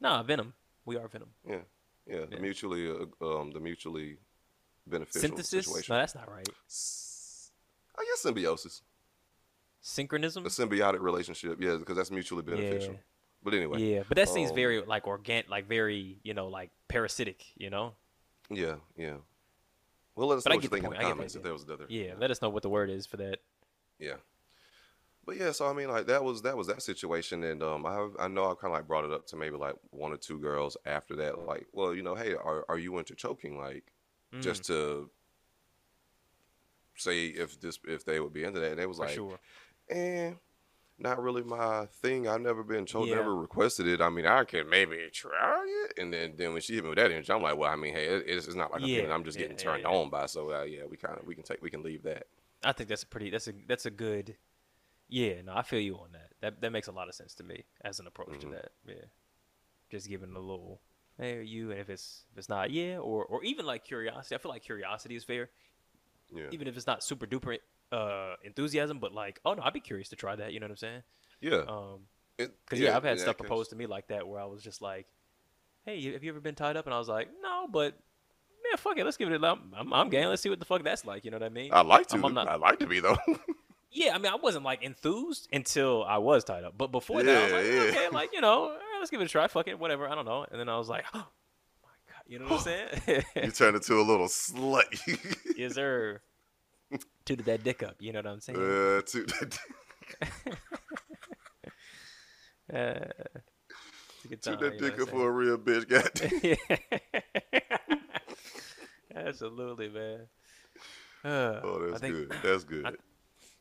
[0.00, 0.54] Nah, Venom.
[0.84, 1.28] We are Venom.
[1.48, 1.58] Yeah,
[2.06, 4.18] yeah, the mutually, uh, um, the mutually
[4.86, 5.66] beneficial Synthesis?
[5.68, 5.94] No, situation.
[5.96, 6.48] that's not right.
[6.68, 7.50] S-
[7.96, 8.82] I guess symbiosis,
[9.80, 10.44] Synchronism?
[10.44, 11.58] a symbiotic relationship.
[11.60, 12.94] Yeah, because that's mutually beneficial.
[12.94, 12.98] Yeah.
[13.44, 16.70] But anyway, Yeah, but that seems um, very like organic, like very, you know, like
[16.88, 17.94] parasitic, you know?
[18.56, 19.14] Yeah, yeah.
[20.14, 21.00] Well, let us But know I what you think in point.
[21.00, 21.86] the I the comments if there was another.
[21.88, 23.38] Yeah, let us know what the word is for that.
[23.98, 24.16] Yeah.
[25.24, 28.08] But yeah, so I mean, like that was that was that situation, and um, I
[28.18, 30.38] I know I kind of like brought it up to maybe like one or two
[30.38, 33.84] girls after that, like, well, you know, hey, are are you into choking, like,
[34.34, 35.10] Mm, just to
[36.96, 39.38] say if this if they would be into that, and they was for like, sure.
[39.90, 40.32] eh,
[41.02, 42.28] not really my thing.
[42.28, 43.16] I've never been choked, Yeah.
[43.16, 44.00] never requested it.
[44.00, 46.98] I mean, I can maybe try it, and then then when she hit me with
[46.98, 48.96] that energy, I'm like, well, I mean, hey, it, it's, it's not like I'm, Yeah,
[48.96, 51.34] getting, I'm just getting yeah, turned on by, so uh, yeah, we kind of we
[51.34, 52.26] can take we can leave that.
[52.64, 54.36] I think that's a pretty that's a that's a good
[55.08, 56.32] Yeah, no, I feel you on that.
[56.40, 58.40] That that makes a lot of sense to me as an approach Mhm.
[58.40, 58.72] to that.
[58.86, 59.04] Yeah.
[59.90, 60.80] Just giving a little
[61.18, 64.34] hey, are you and if it's if it's not, yeah, or or even like curiosity.
[64.34, 65.50] I feel like curiosity is fair.
[66.34, 67.58] Yeah, Even if it's not super duper
[67.92, 70.70] uh enthusiasm, but like, oh no, I'd be curious to try that, you know what
[70.72, 71.02] I'm saying?
[71.40, 71.64] yeah.
[71.68, 72.00] Um
[72.38, 75.06] Because yeah, I've had stuff proposed to me like that where I was just like,
[75.84, 77.94] "Hey, have you ever been tied up?" And I was like, "No, but
[78.64, 79.46] man, fuck it, let's give it a.
[79.76, 80.28] I'm, I'm, game.
[80.28, 81.24] Let's see what the fuck that's like.
[81.24, 82.14] You know what I mean?" I'd like to.
[82.16, 83.16] I'm- I'm not- I'd like to be though.
[83.92, 87.36] yeah, I mean, I wasn't like enthused until I was tied up, but before that,
[87.36, 87.90] I was like, Yeah, yeah.
[87.90, 89.46] "Okay, like you know, eh, let's give it a try.
[89.48, 90.08] Fuck it, whatever.
[90.08, 91.26] I don't know." And then I was like, "Oh
[91.84, 93.24] my god," you know what I'm saying?
[93.36, 94.84] you turned into a little slut.
[95.56, 96.20] Yes, sir.
[97.24, 97.96] Tooted that dick up.
[98.00, 98.58] You know what I'm saying?
[98.58, 99.26] uh, to,
[102.72, 103.04] Uh,
[104.30, 105.86] it's a good time, that dick up for a real bitch.
[105.88, 106.56] Goddamn.
[109.14, 110.20] Absolutely, man.
[111.24, 112.32] Uh, Oh, that's think, good.
[112.42, 112.86] That's good.
[112.86, 112.92] I-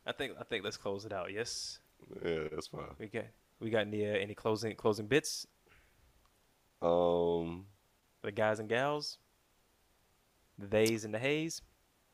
[0.03, 1.31] I think I think let's close it out.
[1.31, 1.77] Yes,
[2.25, 2.85] yeah, that's fine.
[2.97, 3.25] we got
[3.59, 5.45] we got any uh, any closing closing bits
[6.81, 7.67] Um,
[8.23, 9.19] the guys and gals,
[10.57, 11.61] the theys and the hays.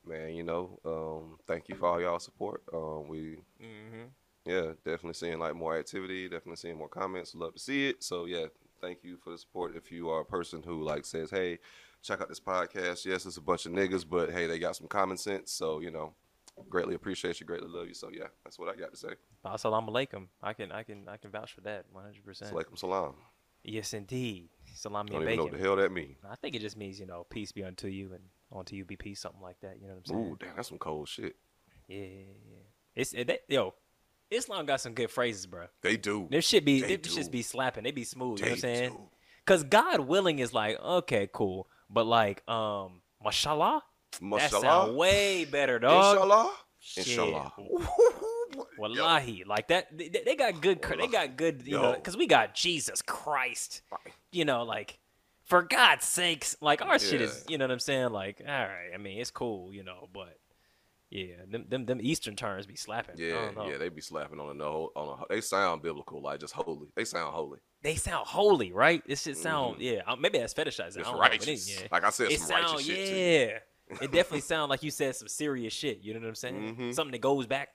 [0.08, 2.62] Man, you know, um, thank you for all y'all support.
[2.74, 4.06] Um, we, Mm-hmm.
[4.46, 6.24] yeah, definitely seeing like more activity.
[6.30, 7.36] Definitely seeing more comments.
[7.36, 8.04] Love to see it.
[8.04, 8.46] So yeah,
[8.82, 9.76] thank you for the support.
[9.76, 11.60] If you are a person who like says, hey,
[12.04, 13.06] check out this podcast.
[13.06, 15.52] Yes, it's a bunch of niggas, but hey, they got some common sense.
[15.52, 16.14] So you know,
[16.70, 17.94] greatly appreciate you, greatly love you.
[17.94, 19.10] So yeah, that's what I got to say.
[19.46, 20.28] Assalamu alaikum.
[20.42, 22.52] I can I can I can vouch for that 100%.
[22.52, 23.16] Salaikum salam.
[23.64, 24.50] Yes, indeed.
[24.76, 26.16] Salami I don't and even know what the hell that mean.
[26.30, 28.24] I think it just means you know peace be unto you and
[28.88, 29.78] be peace, something like that.
[29.82, 30.32] You know what I'm saying?
[30.32, 31.36] Ooh, damn, that's some cold shit.
[31.88, 32.58] Yeah, yeah, yeah.
[32.96, 33.74] It's it, that, yo,
[34.30, 35.68] Islam got some good phrases, bro.
[35.82, 36.28] They do.
[36.30, 37.84] There should be They they should be slapping.
[37.84, 38.40] They be smooth.
[38.40, 38.90] You know what I'm saying?
[38.92, 39.00] do.
[39.46, 43.82] Cause God willing is like okay, cool, but like um, mashallah,
[44.12, 44.62] that Mashallah.
[44.62, 46.16] sound way better, dog.
[46.16, 46.52] Inshallah.
[46.80, 47.08] Shit.
[47.08, 47.54] Inshallah.
[48.78, 49.96] Wallahi, like that.
[49.96, 50.82] They, they got good.
[50.82, 51.64] cr- They got good.
[51.66, 53.82] You know, because we got Jesus Christ.
[54.32, 55.00] You know, like
[55.48, 57.44] for God's sakes, like our shit is.
[57.50, 58.10] You know what I'm saying?
[58.12, 58.92] Like, all right.
[58.94, 59.74] I mean, it's cool.
[59.74, 60.38] You know, but
[61.10, 63.16] yeah, them them, them Eastern terms be slapping.
[63.18, 65.34] Yeah, yeah, they be slapping on a no, on a.
[65.34, 66.90] They sound biblical, like just holy.
[66.96, 67.60] They sound holy.
[67.82, 69.02] They sound holy, right?
[69.08, 69.80] This shit sound.
[69.80, 70.98] Yeah, uh, maybe that's fetishized.
[70.98, 71.70] I It's know, it- righteous.
[71.82, 71.88] yeah.
[71.92, 73.16] Like I said, it some sound righteous shit too.
[73.16, 73.98] yeah.
[74.02, 76.00] it definitely sound like you said some serious shit.
[76.02, 76.76] You know what I'm saying?
[76.76, 76.94] Mhm.
[76.94, 77.70] Something that goes back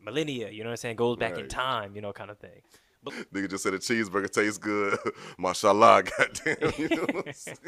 [0.00, 0.50] millennia.
[0.50, 0.96] You know what I'm saying?
[0.96, 1.94] Goes back in time.
[1.94, 2.60] You know, kind of thing.
[3.34, 4.98] Nigga just said a cheeseburger tastes good.
[5.38, 6.72] Mashallah, goddamn.
[6.78, 7.58] You know what I'm saying?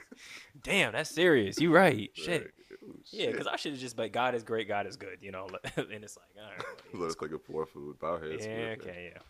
[0.62, 1.60] damn, that's serious.
[1.60, 2.10] You right?
[2.14, 2.42] Shit.
[2.42, 2.50] Right.
[2.84, 5.32] Ooh, Yeah, because I should have just, but God is great, God is good, you
[5.32, 5.48] know.
[5.76, 7.02] and it's like, all right, buddy.
[7.04, 7.98] Let's click a poor food.
[7.98, 8.46] Bow heads.
[8.46, 8.94] yeah, good, man.
[8.94, 9.20] okay, yeah.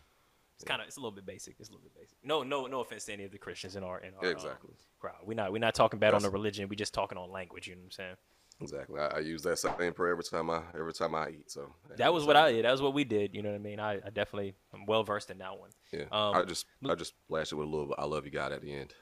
[0.55, 1.55] It's kind of, it's a little bit basic.
[1.59, 2.17] It's a little bit basic.
[2.23, 4.71] No, no, no offense to any of the Christians in our in our um, Exactly.
[4.99, 5.17] crowd.
[5.23, 6.67] We're not, we're not talking bad on the religion.
[6.67, 7.67] We're just talking on language.
[7.67, 8.15] You know what I'm saying?
[8.59, 8.99] Exactly.
[8.99, 11.51] I, I use that same prayer every time I every time I eat.
[11.51, 12.65] So That was what I did.
[12.65, 13.35] That was what we did.
[13.35, 13.79] You know what I mean?
[13.79, 15.69] I, I definitely, I'm well versed in that one.
[15.91, 16.05] Yeah.
[16.11, 18.61] Um, I just I just flash it with a little I love you God at
[18.61, 18.95] the end.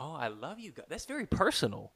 [0.00, 0.72] Oh, I love you.
[0.72, 0.86] God.
[0.88, 1.92] That's very personal.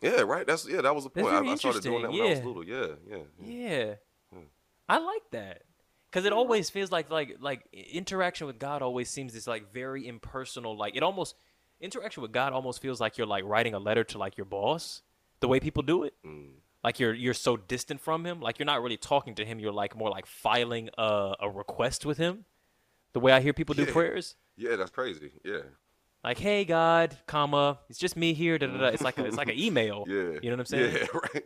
[0.00, 0.46] Yeah, right.
[0.46, 0.80] That's yeah.
[0.80, 1.28] That was the point.
[1.28, 2.64] I, I started doing that when I was little.
[2.64, 3.16] Yeah, yeah.
[3.40, 3.68] yeah.
[3.78, 3.94] Yeah,
[4.32, 4.46] Hmm.
[4.88, 5.62] I like that
[6.10, 10.06] because it always feels like like like interaction with God always seems this like very
[10.06, 10.76] impersonal.
[10.76, 11.36] Like it almost
[11.80, 15.02] interaction with God almost feels like you're like writing a letter to like your boss.
[15.40, 16.52] The way people do it, Mm.
[16.82, 19.58] like you're you're so distant from him, like you're not really talking to him.
[19.58, 22.44] You're like more like filing a, a request with him.
[23.12, 23.92] The way I hear people do Yeah.
[23.92, 25.32] prayers, Yeah, that's crazy.
[25.44, 25.62] Yeah,
[26.22, 28.86] like "Hey God, comma, it's just me here." Da, da, da.
[28.86, 30.04] It's like a, it's like an email.
[30.08, 30.14] yeah.
[30.42, 30.94] you know what I'm saying.
[30.96, 31.44] Yeah, right.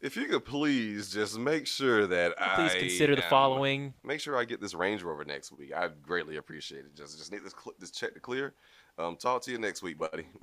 [0.00, 3.92] If you could please just make sure that Please I consider the am- following.
[4.02, 5.72] Make sure I get this Range Rover next week.
[5.74, 6.94] I'd greatly appreciate it.
[6.96, 8.54] Just just need this cl- this check to clear.
[8.98, 10.26] Um, talk to you next week, buddy.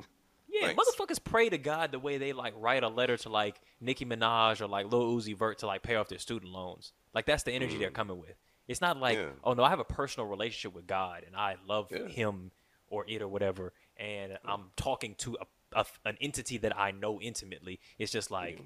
[0.60, 0.82] Yeah, Thanks.
[0.98, 4.62] motherfuckers pray to God the way they like write a letter to like Nicki Minaj
[4.62, 6.94] or like Lil Uzi Vert to like pay off their student loans.
[7.14, 8.36] Like that's the energy they're coming with.
[8.68, 9.22] It's not like, Mm.
[9.24, 9.30] Yeah.
[9.44, 12.08] oh no, I have a personal relationship with God and I love Yeah.
[12.08, 12.52] him
[12.90, 15.38] or it or whatever, and I'm talking to
[15.74, 17.80] a, a an entity that I know intimately.
[18.00, 18.62] It's just like,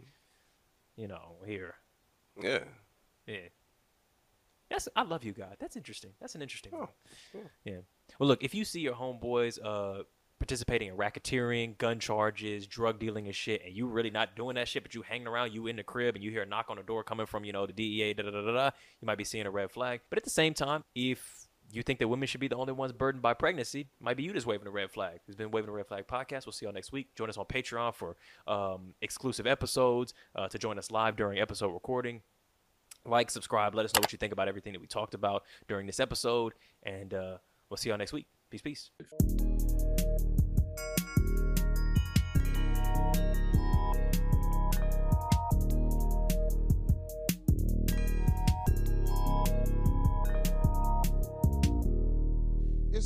[0.95, 1.73] you know, here,
[2.41, 2.59] yeah.
[3.25, 3.37] yeah.
[4.69, 5.57] That's I love you, God.
[5.59, 6.11] That's interesting.
[6.21, 6.87] That's an interesting one.
[7.33, 7.41] yeah.
[7.65, 7.77] Yeah.
[8.19, 10.03] Well, look, if you see your homeboys uh
[10.41, 14.67] participating in racketeering, gun charges, drug dealing and shit, and you really not doing that
[14.67, 16.77] shit, but you hanging around, you in the crib, and you hear a knock on
[16.77, 18.69] the door coming from you know the DEA, da da da da da,
[18.99, 20.01] you might be seeing a red flag.
[20.09, 22.91] But at the same time, if you think that women should be the only ones
[22.91, 25.19] burdened by pregnancy, might be you just waving a red flag.
[25.27, 26.45] It's been waving a red flag podcast.
[26.45, 27.15] We'll see y'all next week.
[27.15, 30.13] Join us on Patreon for um, exclusive episodes.
[30.35, 32.21] Uh, to join us live during episode recording
[33.05, 35.87] like, subscribe, let us know what you think about everything that we talked about during
[35.87, 37.37] this episode, and uh,
[37.69, 38.27] we'll see y'all next week.
[38.49, 38.91] Peace, peace.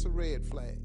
[0.05, 0.84] A red flag.